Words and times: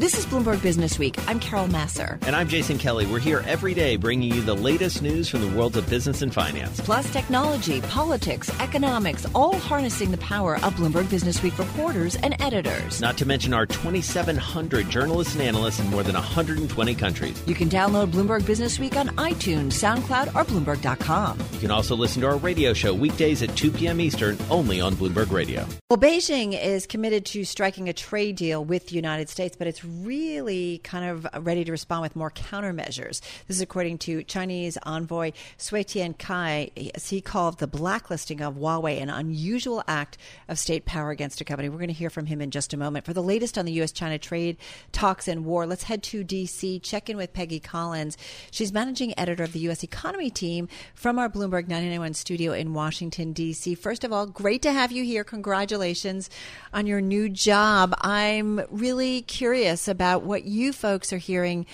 This 0.00 0.16
is 0.16 0.24
Bloomberg 0.24 0.62
Business 0.62 0.98
Week. 0.98 1.14
I'm 1.28 1.38
Carol 1.38 1.66
Massar. 1.68 2.18
And 2.26 2.34
I'm 2.34 2.48
Jason 2.48 2.78
Kelly. 2.78 3.04
We're 3.04 3.18
here 3.18 3.44
every 3.46 3.74
day 3.74 3.96
bringing 3.96 4.32
you 4.32 4.40
the 4.40 4.56
latest 4.56 5.02
news 5.02 5.28
from 5.28 5.42
the 5.42 5.54
world 5.54 5.76
of 5.76 5.90
business 5.90 6.22
and 6.22 6.32
finance. 6.32 6.80
Plus 6.80 7.12
technology, 7.12 7.82
politics, 7.82 8.48
economics, 8.60 9.26
all 9.34 9.58
harnessing 9.58 10.10
the 10.10 10.16
power 10.16 10.54
of 10.64 10.72
Bloomberg 10.76 11.10
Business 11.10 11.42
Week 11.42 11.58
reporters 11.58 12.16
and 12.16 12.34
editors. 12.40 13.02
Not 13.02 13.18
to 13.18 13.26
mention 13.26 13.52
our 13.52 13.66
2,700 13.66 14.88
journalists 14.88 15.34
and 15.34 15.42
analysts 15.42 15.80
in 15.80 15.90
more 15.90 16.02
than 16.02 16.14
120 16.14 16.94
countries. 16.94 17.42
You 17.46 17.54
can 17.54 17.68
download 17.68 18.10
Bloomberg 18.10 18.46
Business 18.46 18.78
Week 18.78 18.96
on 18.96 19.08
iTunes, 19.18 19.72
SoundCloud, 19.74 20.28
or 20.28 20.44
Bloomberg.com. 20.46 21.38
You 21.52 21.60
can 21.60 21.70
also 21.70 21.94
listen 21.94 22.22
to 22.22 22.28
our 22.28 22.38
radio 22.38 22.72
show 22.72 22.94
weekdays 22.94 23.42
at 23.42 23.54
2 23.54 23.70
p.m. 23.72 24.00
Eastern 24.00 24.38
only 24.48 24.80
on 24.80 24.94
Bloomberg 24.94 25.30
Radio. 25.30 25.68
Well, 25.90 25.98
Beijing 25.98 26.58
is 26.58 26.86
committed 26.86 27.26
to 27.26 27.44
striking 27.44 27.90
a 27.90 27.92
trade 27.92 28.36
deal 28.36 28.64
with 28.64 28.86
the 28.86 28.94
United 28.94 29.28
States, 29.28 29.56
but 29.58 29.66
it's 29.66 29.89
really 30.04 30.78
kind 30.84 31.04
of 31.04 31.44
ready 31.44 31.64
to 31.64 31.70
respond 31.70 32.02
with 32.02 32.16
more 32.16 32.30
countermeasures. 32.30 33.20
This 33.46 33.56
is 33.56 33.60
according 33.60 33.98
to 33.98 34.22
Chinese 34.24 34.78
envoy 34.84 35.32
Cui 35.58 35.84
Tiankai. 35.84 36.96
He 37.08 37.20
called 37.20 37.58
the 37.58 37.66
blacklisting 37.66 38.40
of 38.40 38.54
Huawei 38.54 39.00
an 39.00 39.10
unusual 39.10 39.82
act 39.86 40.18
of 40.48 40.58
state 40.58 40.84
power 40.84 41.10
against 41.10 41.40
a 41.40 41.44
company. 41.44 41.68
We're 41.68 41.78
going 41.78 41.88
to 41.88 41.94
hear 41.94 42.10
from 42.10 42.26
him 42.26 42.40
in 42.40 42.50
just 42.50 42.72
a 42.72 42.76
moment. 42.76 43.04
For 43.04 43.12
the 43.12 43.22
latest 43.22 43.58
on 43.58 43.64
the 43.64 43.72
U.S. 43.72 43.92
China 43.92 44.18
trade 44.18 44.56
talks 44.92 45.28
and 45.28 45.44
war, 45.44 45.66
let's 45.66 45.84
head 45.84 46.02
to 46.04 46.22
D.C., 46.24 46.78
check 46.80 47.10
in 47.10 47.16
with 47.16 47.32
Peggy 47.32 47.60
Collins. 47.60 48.16
She's 48.50 48.72
managing 48.72 49.18
editor 49.18 49.44
of 49.44 49.52
the 49.52 49.60
U.S. 49.60 49.82
economy 49.82 50.30
team 50.30 50.68
from 50.94 51.18
our 51.18 51.28
Bloomberg 51.28 51.68
991 51.68 52.14
studio 52.14 52.52
in 52.52 52.74
Washington, 52.74 53.32
D.C. 53.32 53.74
First 53.74 54.04
of 54.04 54.12
all, 54.12 54.26
great 54.26 54.62
to 54.62 54.72
have 54.72 54.92
you 54.92 55.04
here. 55.04 55.24
Congratulations 55.24 56.30
on 56.72 56.86
your 56.86 57.00
new 57.00 57.28
job. 57.28 57.94
I'm 58.00 58.60
really 58.70 59.22
curious 59.22 59.79
about 59.88 60.22
what 60.22 60.44
you 60.44 60.72
folks 60.72 61.12
are 61.12 61.18
hearing 61.18 61.66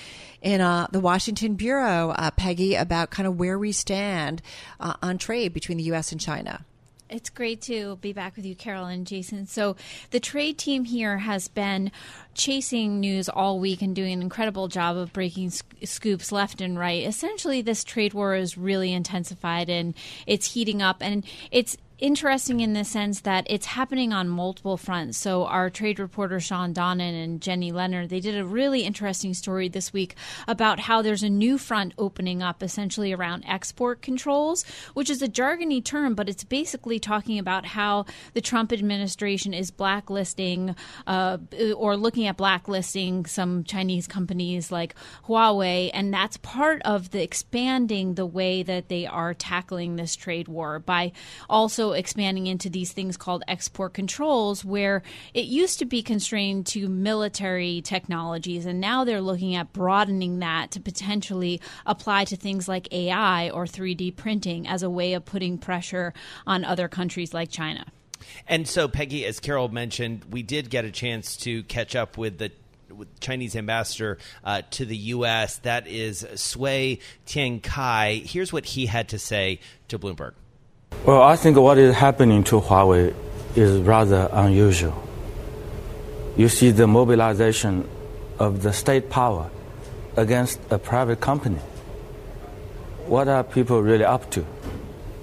in 0.43 0.61
uh, 0.61 0.87
the 0.91 1.01
Washington 1.01 1.55
Bureau, 1.55 2.11
uh, 2.11 2.31
Peggy, 2.31 2.75
about 2.75 3.11
kind 3.11 3.27
of 3.27 3.39
where 3.39 3.59
we 3.59 3.73
stand 3.73 4.43
uh, 4.81 4.95
on 5.03 5.19
trade 5.19 5.53
between 5.53 5.79
the 5.79 5.85
U.S. 5.85 6.13
and 6.13 6.21
China. 6.21 6.65
It's 7.09 7.31
great 7.31 7.61
to 7.63 7.97
be 7.97 8.13
back 8.13 8.35
with 8.35 8.45
you, 8.45 8.57
Carol 8.57 8.87
and 8.87 9.07
Jason. 9.07 9.47
So, 9.47 9.77
the 10.11 10.19
trade 10.19 10.59
team 10.59 10.85
here 10.85 11.19
has 11.19 11.47
been 11.47 11.93
chasing 12.35 12.99
news 12.99 13.29
all 13.29 13.61
week 13.61 13.81
and 13.81 13.95
doing 13.95 14.15
an 14.15 14.23
incredible 14.23 14.67
job 14.67 14.97
of 14.97 15.13
breaking 15.13 15.51
sc- 15.51 15.65
scoops 15.85 16.33
left 16.33 16.61
and 16.61 16.77
right. 16.77 17.07
Essentially, 17.07 17.63
this 17.63 17.85
trade 17.85 18.13
war 18.13 18.35
is 18.35 18.59
really 18.59 18.93
intensified 18.93 19.71
and 19.71 19.95
it's 20.27 20.55
heating 20.55 20.83
up, 20.83 20.97
and 21.01 21.25
it's 21.53 21.77
interesting 21.99 22.61
in 22.61 22.75
the 22.75 22.85
sense 22.85 23.21
that 23.23 23.47
it's 23.49 23.67
happening 23.67 24.13
on 24.13 24.29
multiple 24.29 24.77
fronts. 24.77 25.17
So 25.17 25.47
our 25.47 25.71
trade 25.71 25.99
reporter 25.99 26.41
Shawn 26.41 26.75
Donnan 26.75 27.15
and 27.15 27.41
Jenny 27.41 27.73
Leonard, 27.73 28.11
they 28.11 28.21
did 28.21 28.37
a 28.37 28.45
really 28.45 28.83
interesting 28.83 29.33
story 29.33 29.69
this 29.69 29.93
week 29.93 30.15
about 30.47 30.81
how 30.81 31.01
there's 31.01 31.23
a 31.23 31.31
new 31.31 31.57
front 31.57 31.95
opening 31.97 32.43
up 32.43 32.63
essentially 32.63 33.13
around 33.13 33.45
export 33.47 34.03
controls, 34.03 34.65
which 34.95 35.09
is 35.09 35.23
a 35.23 35.29
jargony 35.29 35.83
term, 35.83 36.15
but 36.15 36.29
it's 36.29 36.45
basically 36.45 36.99
talking 36.99 37.39
about 37.39 37.65
how 37.65 38.05
the 38.35 38.41
Trump 38.41 38.73
administration 38.73 39.55
is 39.55 39.71
blacklisting 39.71 40.77
uh, 41.07 41.39
or 41.75 41.97
looking 41.97 42.27
at 42.27 42.37
blacklisting 42.37 43.25
some 43.25 43.65
Chinese 43.65 44.07
companies 44.07 44.71
like 44.71 44.95
Huawei, 45.27 45.91
and 45.95 46.13
that's 46.13 46.37
part 46.39 46.83
of 46.83 47.11
the 47.11 47.23
expanding 47.23 48.15
the 48.15 48.27
way 48.27 48.63
that 48.63 48.89
they 48.89 49.07
are 49.07 49.33
tackling 49.33 49.97
this 49.97 50.15
trade 50.15 50.49
war 50.49 50.79
by 50.79 51.13
also 51.49 51.86
expanding 51.93 52.47
into 52.47 52.71
these 52.71 52.93
things 52.93 53.17
called 53.17 53.43
export 53.49 53.95
controls, 53.95 54.65
where 54.65 55.03
it 55.35 55.47
used 55.47 55.79
to 55.79 55.85
be 55.85 56.03
constrained 56.03 56.67
to 56.67 56.89
military 56.89 57.81
technologies, 57.83 58.67
and 58.67 58.81
now 58.81 59.05
they're 59.05 59.21
looking 59.21 59.55
at 59.55 59.73
broadening 59.73 60.39
that 60.41 60.71
to 60.73 60.81
potentially 60.81 61.61
apply 61.85 62.25
to 62.25 62.37
things 62.37 62.69
like 62.69 62.93
AI 62.93 63.51
or 63.51 63.65
3D 63.65 64.15
printing 64.17 64.67
as 64.67 64.83
a 64.83 64.91
way 64.91 65.15
of 65.15 65.25
putting 65.25 65.59
pressure 65.59 66.13
on 66.47 66.65
other 66.65 66.89
countries 66.89 67.33
like 67.35 67.51
China. 67.51 67.85
And 68.49 68.67
so, 68.67 68.89
Peggy, 68.89 69.25
as 69.25 69.41
Carol 69.41 69.69
mentioned, 69.69 70.25
we 70.31 70.43
did 70.43 70.71
get 70.71 70.85
a 70.85 70.91
chance 70.91 71.37
to 71.39 71.63
catch 71.65 71.95
up 71.95 72.17
with 72.17 72.39
the 72.39 72.53
with 72.97 73.21
Chinese 73.21 73.57
ambassador 73.57 74.19
uh, 74.45 74.63
to 74.71 74.85
the 74.85 74.97
U.S. 74.97 75.59
That 75.59 75.87
is 75.87 76.25
Cui 76.53 77.01
Tiankai. 77.27 78.25
Here's 78.25 78.53
what 78.53 78.65
he 78.65 78.87
had 78.87 79.09
to 79.09 79.19
say 79.19 79.61
to 79.89 79.99
Bloomberg. 79.99 80.33
Well, 81.05 81.23
I 81.23 81.37
think 81.37 81.57
what 81.57 81.79
is 81.79 81.95
happening 81.95 82.43
to 82.45 82.61
Huawei 82.61 83.15
is 83.55 83.81
rather 83.81 84.29
unusual. 84.33 84.95
You 86.37 86.49
see 86.49 86.71
the 86.71 86.87
mobilization 86.87 87.89
of 88.39 88.63
the 88.63 88.73
state 88.73 89.09
power 89.09 89.51
against 90.17 90.61
a 90.71 90.79
private 90.79 91.21
company. 91.21 91.61
What 93.07 93.29
are 93.29 93.45
people 93.45 93.83
really 93.83 94.05
up 94.05 94.31
to 94.33 94.45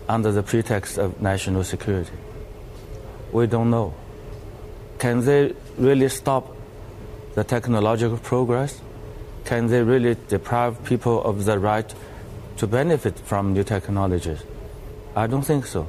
under 0.08 0.32
the 0.32 0.42
pretext 0.42 0.98
of 0.98 1.22
national 1.22 1.64
security? 1.64 2.18
We 3.32 3.48
don't 3.48 3.70
know. 3.70 3.94
Can 5.00 5.26
they 5.26 5.54
really 5.78 6.08
stop 6.10 6.56
the 7.36 7.44
technological 7.44 8.18
progress? 8.18 8.80
Can 9.44 9.68
they 9.68 9.84
really 9.84 10.16
deprive 10.30 10.84
people 10.86 11.22
of 11.24 11.46
the 11.46 11.60
right 11.60 11.94
to 12.58 12.68
benefit 12.68 13.20
from 13.20 13.54
new 13.54 13.64
technologies? 13.64 14.40
I 15.16 15.28
don't 15.28 15.44
think 15.44 15.66
so. 15.66 15.88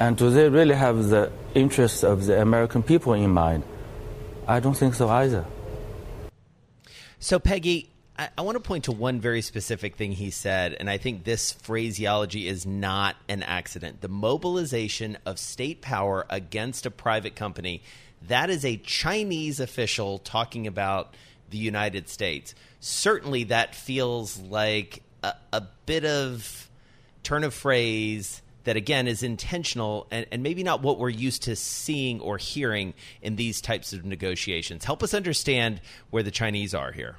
And 0.00 0.16
do 0.16 0.30
they 0.30 0.48
really 0.48 0.74
have 0.74 1.08
the 1.08 1.30
interests 1.54 2.02
of 2.02 2.26
the 2.26 2.40
American 2.40 2.82
people 2.82 3.12
in 3.14 3.30
mind? 3.30 3.62
I 4.46 4.60
don't 4.60 4.74
think 4.74 4.94
so 4.94 5.08
either. 5.08 5.44
So, 7.20 7.38
Peggy, 7.38 7.88
I, 8.18 8.28
I, 8.36 8.42
want 8.42 8.56
to 8.56 8.60
point 8.60 8.84
to 8.84 8.92
one 8.92 9.20
very 9.20 9.40
specific 9.40 9.96
thing 9.96 10.12
he 10.12 10.30
said, 10.30 10.76
and 10.78 10.90
I 10.90 10.98
think 10.98 11.24
this 11.24 11.52
phraseology 11.52 12.48
is 12.48 12.66
not 12.66 13.16
an 13.28 13.42
accident. 13.42 14.00
The 14.02 14.08
mobilization 14.08 15.16
of 15.24 15.38
state 15.38 15.80
power 15.80 16.26
against 16.28 16.86
a 16.86 16.90
private 16.90 17.36
company, 17.36 17.82
that 18.28 18.50
is 18.50 18.64
a 18.64 18.76
Chinese 18.78 19.60
official 19.60 20.18
talking 20.18 20.66
about 20.66 21.14
the 21.50 21.58
United 21.58 22.08
States. 22.08 22.54
Certainly, 22.80 23.44
that 23.44 23.74
feels 23.74 24.38
like 24.38 25.02
a, 25.22 25.34
a 25.52 25.62
bit 25.86 26.04
of 26.04 26.68
turn 27.24 27.42
of 27.44 27.52
phrase 27.52 28.42
that 28.64 28.76
again 28.76 29.06
is 29.06 29.22
intentional 29.22 30.06
and, 30.10 30.26
and, 30.32 30.42
maybe 30.42 30.62
not 30.62 30.82
what 30.82 30.98
we're 30.98 31.10
used 31.10 31.42
to 31.42 31.56
seeing 31.56 32.20
or 32.20 32.38
hearing 32.38 32.94
in 33.20 33.36
these 33.36 33.60
types 33.60 33.92
of 33.92 34.04
negotiations. 34.04 34.84
Help 34.84 35.02
us 35.02 35.12
understand 35.12 35.80
where 36.10 36.22
the 36.22 36.30
Chinese 36.30 36.74
are 36.74 36.92
here. 36.92 37.16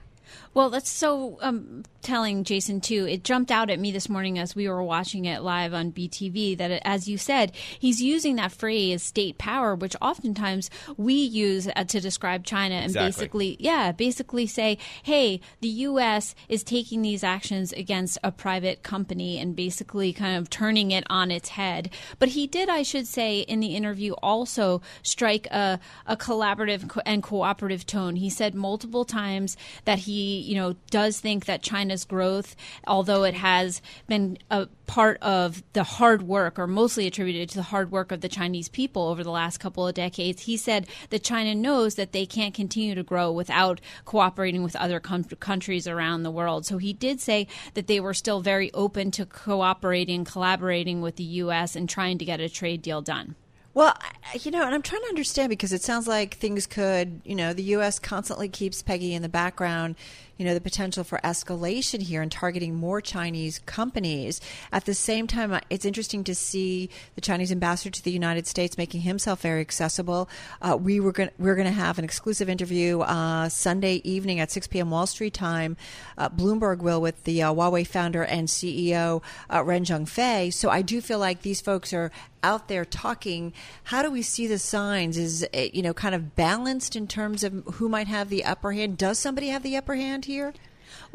Well, 0.54 0.70
that's 0.70 0.90
so 0.90 1.38
um, 1.42 1.84
telling, 2.02 2.44
Jason, 2.44 2.80
too. 2.80 3.06
It 3.08 3.24
jumped 3.24 3.52
out 3.52 3.70
at 3.70 3.80
me 3.80 3.92
this 3.92 4.08
morning 4.08 4.40
as 4.40 4.56
we 4.56 4.70
were 4.70 4.84
watching 4.84 5.26
it 5.26 5.42
live 5.42 5.74
on 5.74 5.92
BTV 5.92 6.58
that, 6.58 6.82
as 6.86 7.10
you 7.10 7.18
said, 7.18 7.52
he's 7.80 8.02
using 8.02 8.38
that 8.38 8.52
phrase 8.52 9.04
state 9.04 9.38
power, 9.38 9.76
which 9.76 9.96
oftentimes 10.02 10.70
we 10.98 11.16
use 11.16 11.68
uh, 11.76 11.84
to 11.84 12.00
describe 12.00 12.46
China 12.46 12.76
and 12.76 12.86
exactly. 12.86 13.08
basically, 13.08 13.58
yeah, 13.60 13.92
basically 13.92 14.48
say, 14.48 14.78
hey, 15.04 15.42
the 15.62 15.68
U.S. 15.68 16.36
is 16.48 16.64
taking 16.64 17.02
these 17.02 17.24
actions 17.24 17.74
against 17.74 18.18
a 18.24 18.32
private 18.32 18.84
company 18.84 19.38
and 19.40 19.56
basically 19.56 20.14
kind 20.14 20.38
of 20.38 20.50
turning 20.50 20.92
it 20.92 21.04
on 21.10 21.32
its 21.32 21.50
head. 21.50 21.90
But 22.20 22.30
he 22.30 22.48
did, 22.48 22.70
I 22.70 22.84
should 22.84 23.08
say, 23.08 23.40
in 23.40 23.60
the 23.60 23.76
interview 23.76 24.14
also 24.22 24.82
strike 25.04 25.48
a, 25.48 25.80
a 26.06 26.16
collaborative 26.16 26.98
and 27.06 27.22
cooperative 27.22 27.86
tone. 27.86 28.16
He 28.16 28.30
said 28.30 28.56
multiple 28.56 29.06
times 29.06 29.58
that 29.86 30.00
he 30.00 30.15
you 30.16 30.56
know, 30.56 30.76
does 30.90 31.20
think 31.20 31.46
that 31.46 31.62
China's 31.62 32.06
growth, 32.06 32.56
although 32.88 33.24
it 33.24 33.34
has 33.34 33.82
been 34.08 34.38
a 34.52 34.68
part 34.86 35.18
of 35.22 35.64
the 35.74 35.84
hard 35.84 36.22
work, 36.22 36.60
or 36.60 36.68
mostly 36.68 37.08
attributed 37.08 37.50
to 37.50 37.56
the 37.56 37.64
hard 37.64 37.92
work 37.92 38.12
of 38.12 38.22
the 38.22 38.30
Chinese 38.30 38.70
people 38.70 39.08
over 39.08 39.24
the 39.24 39.32
last 39.32 39.58
couple 39.60 39.88
of 39.88 39.96
decades, 39.96 40.44
he 40.44 40.58
said 40.58 40.88
that 41.10 41.24
China 41.24 41.56
knows 41.56 41.96
that 41.96 42.12
they 42.12 42.26
can't 42.26 42.54
continue 42.54 42.96
to 42.96 43.04
grow 43.04 43.32
without 43.32 43.82
cooperating 44.06 44.64
with 44.64 44.76
other 44.76 45.00
com- 45.00 45.24
countries 45.24 45.88
around 45.88 46.24
the 46.24 46.32
world. 46.32 46.66
So 46.66 46.78
he 46.78 46.94
did 46.94 47.20
say 47.20 47.48
that 47.74 47.88
they 47.88 48.00
were 48.00 48.14
still 48.14 48.42
very 48.42 48.72
open 48.74 49.12
to 49.12 49.26
cooperating, 49.26 50.24
collaborating 50.26 51.02
with 51.02 51.16
the 51.16 51.24
U.S., 51.24 51.76
and 51.76 51.90
trying 51.90 52.18
to 52.20 52.26
get 52.26 52.40
a 52.40 52.50
trade 52.50 52.82
deal 52.82 53.02
done. 53.02 53.36
Well, 53.76 53.94
you 54.42 54.52
know, 54.52 54.64
and 54.64 54.74
I'm 54.74 54.82
trying 54.82 55.02
to 55.02 55.10
understand 55.10 55.50
because 55.50 55.74
it 55.74 55.82
sounds 55.82 56.08
like 56.08 56.36
things 56.36 56.66
could, 56.66 57.20
you 57.26 57.36
know, 57.36 57.52
the 57.52 57.64
U.S. 57.64 58.00
constantly 58.00 58.48
keeps 58.48 58.82
Peggy 58.82 59.14
in 59.14 59.22
the 59.22 59.28
background 59.28 59.96
you 60.38 60.46
know, 60.46 60.54
the 60.54 60.62
potential 60.62 61.04
for 61.04 61.20
escalation 61.24 62.02
here 62.02 62.22
and 62.22 62.32
targeting 62.32 62.76
more 62.76 63.02
Chinese 63.02 63.60
companies. 63.66 64.42
At 64.72 64.86
the 64.86 64.94
same 64.94 65.28
time, 65.28 65.60
it's 65.70 65.86
interesting 65.86 66.24
to 66.26 66.36
see 66.36 66.90
the 67.16 67.22
Chinese 67.22 67.52
ambassador 67.52 67.90
to 67.92 68.04
the 68.04 68.12
United 68.12 68.48
States 68.48 68.78
making 68.78 69.02
himself 69.02 69.42
very 69.42 69.62
accessible. 69.62 70.30
Uh, 70.62 70.78
we 70.80 71.00
were 71.00 71.12
going 71.12 71.30
we're 71.38 71.56
going 71.56 71.68
to 71.68 71.72
have 71.72 71.98
an 71.98 72.06
exclusive 72.06 72.50
interview 72.50 73.00
uh, 73.02 73.50
Sunday 73.50 74.02
evening 74.04 74.40
at 74.40 74.52
6 74.52 74.68
p.m. 74.68 74.92
Wall 74.92 75.08
Street 75.08 75.34
time. 75.34 75.78
Uh, 76.18 76.30
Bloomberg 76.30 76.80
will 76.80 77.02
with 77.02 77.24
the 77.24 77.42
uh, 77.42 77.54
Huawei 77.54 77.86
founder 77.86 78.24
and 78.24 78.48
CEO 78.48 79.22
uh, 79.52 79.64
Ren 79.64 79.86
Zhengfei. 79.86 80.54
So 80.54 80.70
I 80.70 80.82
do 80.82 81.02
feel 81.02 81.20
like 81.20 81.42
these 81.42 81.62
folks 81.62 81.94
are 81.94 82.12
out 82.46 82.68
there 82.68 82.86
talking. 82.86 83.52
How 83.86 84.04
do 84.04 84.12
we 84.12 84.22
see 84.22 84.46
the 84.46 84.60
signs? 84.60 85.18
Is 85.18 85.48
it, 85.52 85.74
you 85.74 85.82
know 85.82 85.94
kind 85.94 86.14
of 86.14 86.36
balanced 86.36 86.96
in 86.96 87.08
terms 87.08 87.44
of 87.44 87.54
who 87.74 87.90
might 87.90 88.08
have 88.08 88.30
the 88.30 88.46
upper 88.46 88.72
hand? 88.72 88.98
Does 88.98 89.18
somebody 89.18 89.48
have 89.48 89.64
the 89.64 89.76
upper 89.76 89.96
hand 89.96 90.25
here? 90.26 90.54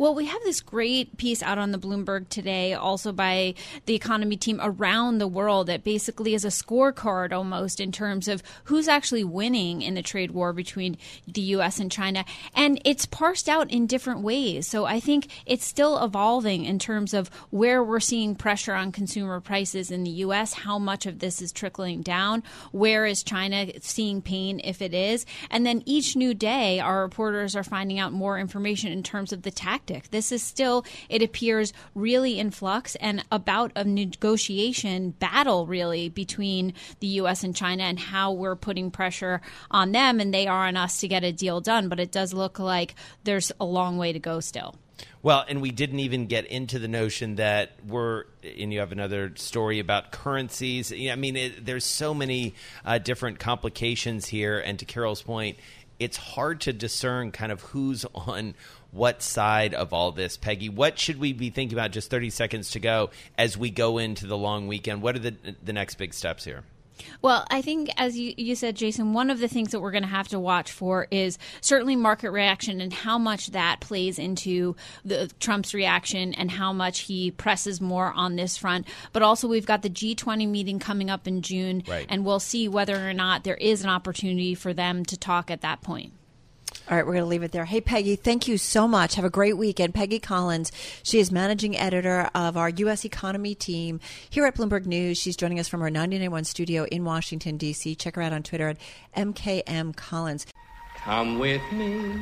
Well, 0.01 0.15
we 0.15 0.25
have 0.25 0.43
this 0.45 0.63
great 0.63 1.19
piece 1.19 1.43
out 1.43 1.59
on 1.59 1.73
the 1.73 1.79
Bloomberg 1.79 2.31
today, 2.31 2.73
also 2.73 3.13
by 3.13 3.53
the 3.85 3.95
economy 3.95 4.39
team 4.39 4.59
around 4.63 5.19
the 5.19 5.29
world, 5.29 5.67
that 5.67 5.85
basically 5.85 6.33
is 6.33 6.43
a 6.43 6.49
scorecard 6.49 7.35
almost 7.35 7.81
in 7.81 7.93
terms 7.93 8.27
of 8.27 8.43
who's 8.65 8.89
actually 8.89 9.25
winning 9.25 9.83
in 9.83 9.93
the 9.93 10.01
trade 10.01 10.31
war 10.31 10.55
between 10.55 10.97
the 11.29 11.43
U.S. 11.43 11.79
and 11.79 11.93
China. 11.93 12.25
And 12.55 12.81
it's 12.83 13.05
parsed 13.05 13.47
out 13.47 13.71
in 13.71 13.87
different 13.87 14.23
ways. 14.23 14.67
So 14.67 14.87
I 14.87 15.01
think 15.01 15.29
it's 15.45 15.67
still 15.67 16.03
evolving 16.03 16.65
in 16.65 16.79
terms 16.79 17.13
of 17.13 17.29
where 17.51 17.85
we're 17.85 18.01
seeing 18.01 18.35
pressure 18.35 18.73
on 18.73 18.93
consumer 18.93 19.39
prices 19.39 19.91
in 19.91 20.05
the 20.05 20.11
U.S., 20.25 20.55
how 20.55 20.79
much 20.79 21.05
of 21.05 21.19
this 21.19 21.43
is 21.43 21.53
trickling 21.53 22.01
down, 22.01 22.43
where 22.73 23.05
is 23.05 23.23
China 23.23 23.67
seeing 23.83 24.23
pain 24.23 24.63
if 24.65 24.81
it 24.81 24.95
is. 24.95 25.27
And 25.51 25.67
then 25.67 25.83
each 25.85 26.17
new 26.17 26.33
day, 26.33 26.81
our 26.81 27.03
reporters 27.03 27.55
are 27.55 27.63
finding 27.63 27.99
out 27.99 28.15
more 28.15 28.39
information 28.39 28.93
in 28.93 29.03
terms 29.03 29.35
of 29.35 29.43
the 29.43 29.51
tactics 29.51 29.90
tactic. 29.91 30.11
This 30.11 30.33
is 30.33 30.43
still, 30.43 30.85
it 31.09 31.23
appears, 31.23 31.73
really 31.95 32.39
in 32.39 32.51
flux 32.51 32.97
and 32.97 33.25
about 33.31 33.73
a 33.77 33.85
negotiation 33.85 35.11
battle, 35.11 35.67
really, 35.67 36.09
between 36.09 36.75
the 37.01 37.07
U.S. 37.09 37.45
and 37.45 37.55
China 37.55 37.85
and 37.85 37.99
how 37.99 38.33
we're 38.33 38.57
putting 38.57 38.91
pressure 38.91 39.41
on 39.71 39.93
them 39.93 40.21
and 40.21 40.33
they 40.33 40.47
are 40.47 40.67
on 40.67 40.77
us 40.77 41.01
to 41.01 41.09
get 41.09 41.25
a 41.25 41.33
deal 41.33 41.61
done. 41.61 41.89
But 41.89 42.01
it 42.01 42.13
does 42.13 42.33
look 42.33 42.59
like 42.59 42.95
there's 43.25 43.53
a 43.61 43.65
long 43.65 43.99
way 43.99 44.13
to 44.13 44.19
go 44.19 44.41
still. 44.41 44.77
Well, 45.23 45.45
and 45.49 45.63
we 45.63 45.71
didn't 45.71 46.01
even 46.01 46.27
get 46.27 46.47
into 46.47 46.79
the 46.79 46.89
notion 46.89 47.37
that 47.37 47.73
we're, 47.87 48.25
and 48.43 48.73
you 48.73 48.81
have 48.81 48.93
another 48.93 49.33
story 49.37 49.79
about 49.79 50.13
currencies. 50.13 50.93
I 50.93 51.15
mean, 51.17 51.37
it, 51.37 51.65
there's 51.65 51.85
so 51.85 52.13
many 52.13 52.55
uh, 52.85 52.99
different 52.99 53.39
complications 53.39 54.27
here. 54.27 54.59
And 54.59 54.79
to 54.79 54.85
Carol's 54.85 55.23
point, 55.23 55.59
it's 55.99 56.17
hard 56.17 56.63
to 56.63 56.73
discern 56.73 57.31
kind 57.31 57.53
of 57.53 57.61
who's 57.61 58.07
on 58.15 58.55
what 58.93 59.23
side 59.23 59.75
of 59.75 59.93
all 59.93 60.13
this, 60.13 60.37
Peggy? 60.37 60.69
What 60.69 60.99
should 60.99 61.19
we 61.19 61.33
be 61.33 61.51
thinking 61.51 61.77
about? 61.77 61.93
Just 61.93 62.11
30 62.11 62.31
seconds 62.31 62.71
to 62.73 62.81
go 62.81 63.11
as 63.39 63.57
we 63.57 63.71
go 63.71 63.99
into 63.99 64.27
the 64.27 64.37
long 64.37 64.67
weekend. 64.67 65.03
What 65.03 65.17
are 65.17 65.21
the, 65.21 65.35
the 65.63 65.73
next 65.73 65.95
big 65.97 66.15
steps 66.15 66.45
here? 66.45 66.65
Well, 67.23 67.47
I 67.51 67.63
think, 67.63 67.91
as 67.97 68.19
you, 68.19 68.35
you 68.37 68.55
said, 68.55 68.77
Jason, 68.77 69.13
one 69.13 69.31
of 69.31 69.39
the 69.39 69.49
things 69.49 69.73
that 69.73 69.81
we're 69.81 69.91
going 69.91 70.03
to 70.03 70.09
have 70.09 70.29
to 70.29 70.41
watch 70.41 70.73
for 70.73 71.07
is 71.11 71.39
certainly 71.61 71.97
market 71.97 72.31
reaction 72.31 72.81
and 72.81 72.93
how 72.93 73.19
much 73.19 73.49
that 73.49 73.81
plays 73.81 74.19
into 74.19 74.77
the 75.05 75.31
Trump's 75.41 75.75
reaction 75.75 76.35
and 76.35 76.51
how 76.51 76.73
much 76.73 77.01
he 77.01 77.31
presses 77.31 77.81
more 77.81 78.13
on 78.13 78.37
this 78.37 78.57
front. 78.57 78.87
But 79.13 79.23
also, 79.23 79.49
we've 79.49 79.67
got 79.67 79.83
the 79.83 79.91
G20 79.91 80.49
meeting 80.49 80.79
coming 80.79 81.11
up 81.11 81.27
in 81.27 81.43
June, 81.43 81.83
right. 81.89 82.07
and 82.09 82.25
we'll 82.25 82.41
see 82.41 82.69
whether 82.69 83.09
or 83.09 83.15
not 83.15 83.45
there 83.45 83.57
is 83.57 83.83
an 83.83 83.91
opportunity 83.91 84.55
for 84.55 84.73
them 84.73 85.05
to 85.07 85.17
talk 85.17 85.51
at 85.51 85.63
that 85.63 85.83
point. 85.83 86.13
All 86.91 86.97
right, 86.97 87.07
we're 87.07 87.13
going 87.13 87.23
to 87.23 87.29
leave 87.29 87.45
it 87.45 87.53
there. 87.53 87.67
Hey, 87.67 87.81
Peggy, 87.81 88.17
thank 88.17 88.49
you 88.49 88.59
so 88.59 88.89
much. 88.89 89.15
Have 89.15 89.25
a 89.25 89.31
great 89.31 89.57
weekend. 89.57 89.95
Peggy 89.95 90.19
Collins, 90.19 90.73
she 91.05 91.21
is 91.21 91.31
managing 91.31 91.79
editor 91.79 92.29
of 92.35 92.57
our 92.57 92.69
U.S. 92.69 93.05
economy 93.05 93.55
team 93.55 94.01
here 94.29 94.45
at 94.45 94.57
Bloomberg 94.57 94.87
News. 94.87 95.17
She's 95.17 95.37
joining 95.37 95.61
us 95.61 95.69
from 95.69 95.83
our 95.83 95.89
991 95.89 96.43
studio 96.43 96.87
in 96.87 97.05
Washington, 97.05 97.57
D.C. 97.59 97.95
Check 97.95 98.17
her 98.17 98.23
out 98.23 98.33
on 98.33 98.43
Twitter 98.43 98.71
at 98.71 98.79
MKM 99.17 99.95
Collins. 99.95 100.49
Come 100.97 101.39
with 101.39 101.63
me, 101.71 102.13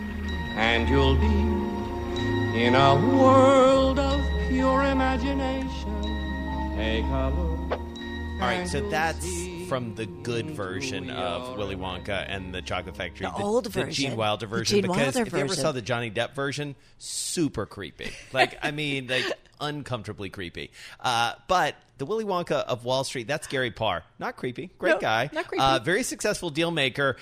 and 0.57 0.87
you'll 0.87 1.17
be 1.17 2.63
in 2.63 2.75
a 2.75 2.95
world 2.95 3.99
of 3.99 4.21
pure 4.49 4.85
imagination. 4.85 6.75
Take 6.77 7.07
a 7.07 7.33
look. 7.35 7.73
All 7.73 8.41
right, 8.41 8.69
so 8.69 8.87
that's 8.91 9.25
from 9.69 9.95
the 9.95 10.07
good 10.07 10.51
version 10.51 11.11
of 11.11 11.57
Willy 11.59 11.77
Wonka 11.77 12.25
and 12.27 12.55
the 12.55 12.63
Chocolate 12.63 12.97
Factory, 12.97 13.27
the, 13.27 13.37
the 13.37 13.45
old 13.45 13.65
the 13.65 13.71
version, 13.71 13.93
Gene 13.93 14.17
Wilder 14.17 14.47
version. 14.47 14.77
Gene 14.77 14.83
because 14.83 15.15
Wilder 15.15 15.27
if 15.29 15.33
you 15.33 15.39
ever 15.41 15.55
saw 15.55 15.73
the 15.73 15.83
Johnny 15.83 16.11
Depp 16.11 16.35
version, 16.35 16.75
super 16.97 17.67
creepy. 17.67 18.11
Like 18.33 18.59
I 18.63 18.71
mean, 18.71 19.09
like 19.09 19.31
uncomfortably 19.61 20.31
creepy. 20.31 20.71
Uh, 21.01 21.35
but 21.49 21.75
the 21.99 22.07
Willy 22.07 22.25
Wonka 22.25 22.65
of 22.65 22.85
Wall 22.85 23.05
Street, 23.05 23.27
that's 23.27 23.47
Gary 23.47 23.71
Parr. 23.71 24.05
Not 24.19 24.37
creepy, 24.37 24.71
great 24.79 24.93
no, 24.93 25.01
guy, 25.01 25.29
not 25.33 25.49
creepy. 25.49 25.63
Uh, 25.63 25.79
very 25.81 26.03
successful 26.03 26.51
deal 26.51 26.71
maker. 26.71 27.17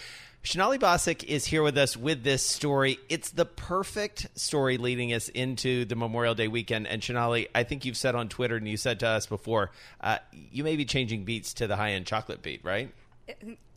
Sonali 0.46 0.78
Basak 0.78 1.24
is 1.24 1.44
here 1.44 1.64
with 1.64 1.76
us 1.76 1.96
with 1.96 2.22
this 2.22 2.40
story. 2.40 3.00
It's 3.08 3.30
the 3.30 3.44
perfect 3.44 4.28
story 4.38 4.78
leading 4.78 5.12
us 5.12 5.28
into 5.28 5.84
the 5.84 5.96
Memorial 5.96 6.36
Day 6.36 6.46
weekend. 6.46 6.86
And 6.86 7.02
Sonali, 7.02 7.48
I 7.52 7.64
think 7.64 7.84
you've 7.84 7.96
said 7.96 8.14
on 8.14 8.28
Twitter 8.28 8.54
and 8.54 8.68
you 8.68 8.76
said 8.76 9.00
to 9.00 9.08
us 9.08 9.26
before, 9.26 9.72
uh, 10.00 10.18
you 10.52 10.62
may 10.62 10.76
be 10.76 10.84
changing 10.84 11.24
beats 11.24 11.52
to 11.54 11.66
the 11.66 11.74
high 11.74 11.92
end 11.92 12.06
chocolate 12.06 12.42
beat, 12.42 12.64
right? 12.64 12.92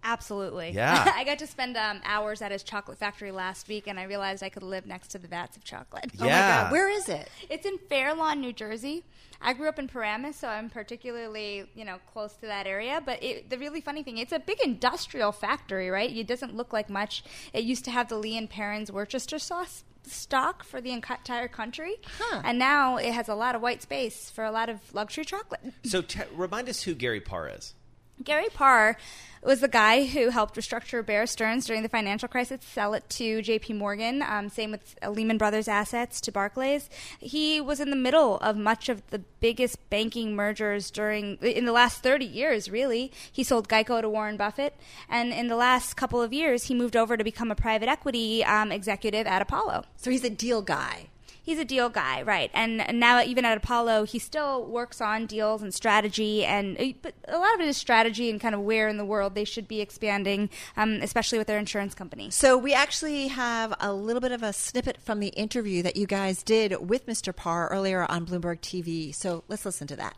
Absolutely. 0.03 0.71
Yeah. 0.71 1.11
I 1.15 1.23
got 1.23 1.39
to 1.39 1.47
spend 1.47 1.75
um, 1.75 2.01
hours 2.03 2.41
at 2.41 2.51
his 2.51 2.63
chocolate 2.63 2.97
factory 2.97 3.31
last 3.31 3.67
week, 3.67 3.87
and 3.87 3.99
I 3.99 4.03
realized 4.03 4.43
I 4.43 4.49
could 4.49 4.63
live 4.63 4.85
next 4.85 5.09
to 5.09 5.19
the 5.19 5.27
vats 5.27 5.57
of 5.57 5.63
chocolate. 5.63 6.05
Yeah. 6.13 6.21
Oh 6.21 6.25
my 6.25 6.29
God. 6.29 6.71
Where 6.71 6.89
is 6.89 7.09
it? 7.09 7.29
It's 7.49 7.65
in 7.65 7.77
Fair 7.89 8.13
Lawn, 8.13 8.41
New 8.41 8.53
Jersey. 8.53 9.03
I 9.41 9.53
grew 9.53 9.69
up 9.69 9.79
in 9.79 9.87
Paramus, 9.87 10.35
so 10.35 10.47
I'm 10.47 10.69
particularly, 10.69 11.69
you 11.73 11.85
know, 11.85 11.97
close 12.11 12.33
to 12.37 12.45
that 12.47 12.67
area. 12.67 13.01
But 13.05 13.23
it, 13.23 13.49
the 13.49 13.57
really 13.57 13.81
funny 13.81 14.03
thing, 14.03 14.17
it's 14.17 14.33
a 14.33 14.39
big 14.39 14.59
industrial 14.61 15.31
factory, 15.31 15.89
right? 15.89 16.09
It 16.09 16.27
doesn't 16.27 16.55
look 16.55 16.73
like 16.73 16.89
much. 16.89 17.23
It 17.53 17.63
used 17.63 17.85
to 17.85 17.91
have 17.91 18.09
the 18.09 18.17
Lea 18.17 18.37
and 18.37 18.49
Perrins 18.49 18.91
Worcester 18.91 19.39
sauce 19.39 19.83
stock 20.03 20.63
for 20.63 20.81
the 20.81 20.91
entire 20.91 21.47
country, 21.47 21.97
huh. 22.17 22.41
and 22.43 22.57
now 22.57 22.97
it 22.97 23.13
has 23.13 23.29
a 23.29 23.35
lot 23.35 23.53
of 23.55 23.61
white 23.61 23.81
space 23.81 24.29
for 24.29 24.43
a 24.43 24.51
lot 24.51 24.69
of 24.69 24.93
luxury 24.93 25.25
chocolate. 25.25 25.61
So 25.83 26.01
t- 26.01 26.21
remind 26.33 26.67
us 26.69 26.83
who 26.83 26.95
Gary 26.95 27.21
Parr 27.21 27.49
is. 27.49 27.75
Gary 28.23 28.47
Parr 28.53 28.97
was 29.41 29.61
the 29.61 29.67
guy 29.69 30.03
who 30.05 30.29
helped 30.29 30.55
restructure 30.55 31.05
Bear 31.05 31.25
Stearns 31.25 31.65
during 31.65 31.83
the 31.83 31.89
financial 31.89 32.27
crisis, 32.27 32.59
sell 32.61 32.93
it 32.93 33.09
to 33.09 33.41
J.P. 33.41 33.73
Morgan. 33.73 34.21
Um, 34.21 34.49
same 34.49 34.71
with 34.71 34.95
Lehman 35.07 35.37
Brothers 35.37 35.67
assets 35.67 36.19
to 36.21 36.31
Barclays. 36.31 36.89
He 37.19 37.61
was 37.61 37.79
in 37.79 37.89
the 37.89 37.95
middle 37.95 38.37
of 38.39 38.57
much 38.57 38.89
of 38.89 39.09
the 39.11 39.19
biggest 39.39 39.89
banking 39.89 40.35
mergers 40.35 40.91
during 40.91 41.37
in 41.37 41.65
the 41.65 41.71
last 41.71 42.03
30 42.03 42.25
years. 42.25 42.69
Really, 42.69 43.11
he 43.31 43.43
sold 43.43 43.69
Geico 43.69 44.01
to 44.01 44.09
Warren 44.09 44.35
Buffett, 44.35 44.75
and 45.07 45.31
in 45.31 45.47
the 45.47 45.55
last 45.55 45.95
couple 45.95 46.21
of 46.21 46.33
years, 46.33 46.65
he 46.65 46.75
moved 46.75 46.97
over 46.97 47.15
to 47.15 47.23
become 47.23 47.51
a 47.51 47.55
private 47.55 47.87
equity 47.87 48.43
um, 48.43 48.71
executive 48.71 49.25
at 49.25 49.41
Apollo. 49.41 49.85
So 49.95 50.11
he's 50.11 50.25
a 50.25 50.29
deal 50.29 50.61
guy 50.61 51.07
he's 51.41 51.59
a 51.59 51.65
deal 51.65 51.89
guy, 51.89 52.21
right? 52.21 52.51
And, 52.53 52.81
and 52.81 52.99
now 52.99 53.21
even 53.21 53.45
at 53.45 53.57
Apollo, 53.57 54.05
he 54.05 54.19
still 54.19 54.65
works 54.65 55.01
on 55.01 55.25
deals 55.25 55.61
and 55.61 55.73
strategy, 55.73 56.45
and 56.45 56.95
but 57.01 57.13
a 57.27 57.37
lot 57.37 57.53
of 57.55 57.61
it 57.61 57.67
is 57.67 57.77
strategy 57.77 58.29
and 58.29 58.39
kind 58.39 58.55
of 58.55 58.61
where 58.61 58.87
in 58.87 58.97
the 58.97 59.05
world 59.05 59.35
they 59.35 59.45
should 59.45 59.67
be 59.67 59.81
expanding, 59.81 60.49
um, 60.77 60.99
especially 61.01 61.37
with 61.37 61.47
their 61.47 61.59
insurance 61.59 61.93
company. 61.93 62.29
So 62.29 62.57
we 62.57 62.73
actually 62.73 63.27
have 63.27 63.73
a 63.79 63.93
little 63.93 64.21
bit 64.21 64.31
of 64.31 64.43
a 64.43 64.53
snippet 64.53 65.01
from 65.01 65.19
the 65.19 65.29
interview 65.29 65.83
that 65.83 65.95
you 65.95 66.07
guys 66.07 66.43
did 66.43 66.89
with 66.89 67.05
Mr. 67.05 67.35
Parr 67.35 67.67
earlier 67.67 68.05
on 68.09 68.25
Bloomberg 68.25 68.59
TV. 68.59 69.13
So 69.13 69.43
let's 69.47 69.65
listen 69.65 69.87
to 69.87 69.95
that. 69.97 70.15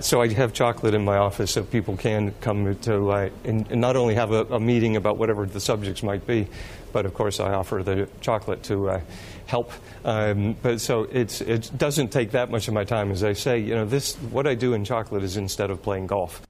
So 0.00 0.20
I 0.20 0.28
have 0.34 0.52
chocolate 0.52 0.92
in 0.92 1.04
my 1.04 1.16
office 1.16 1.52
so 1.52 1.62
people 1.62 1.96
can 1.96 2.32
come 2.40 2.76
to 2.80 3.10
uh, 3.10 3.30
and, 3.44 3.66
and, 3.70 3.80
not 3.80 3.96
only 3.96 4.14
have 4.14 4.30
a, 4.30 4.44
a, 4.44 4.60
meeting 4.60 4.94
about 4.94 5.16
whatever 5.16 5.46
the 5.46 5.60
subjects 5.60 6.02
might 6.02 6.26
be, 6.26 6.48
but 6.92 7.06
of 7.06 7.14
course 7.14 7.40
I 7.40 7.54
offer 7.54 7.82
the 7.82 8.06
chocolate 8.20 8.62
to 8.64 8.90
uh, 8.90 9.00
help. 9.46 9.72
Um, 10.04 10.56
but 10.62 10.80
so 10.80 11.04
it's 11.04 11.40
it 11.40 11.70
doesn't 11.76 12.08
take 12.08 12.32
that 12.32 12.50
much 12.50 12.68
of 12.68 12.74
my 12.74 12.84
time, 12.84 13.10
as 13.10 13.24
I 13.24 13.32
say. 13.32 13.58
You 13.58 13.74
know, 13.74 13.84
this 13.84 14.14
what 14.16 14.46
I 14.46 14.54
do 14.54 14.74
in 14.74 14.84
chocolate 14.84 15.22
is 15.22 15.36
instead 15.36 15.70
of 15.70 15.82
playing 15.82 16.08
golf. 16.08 16.42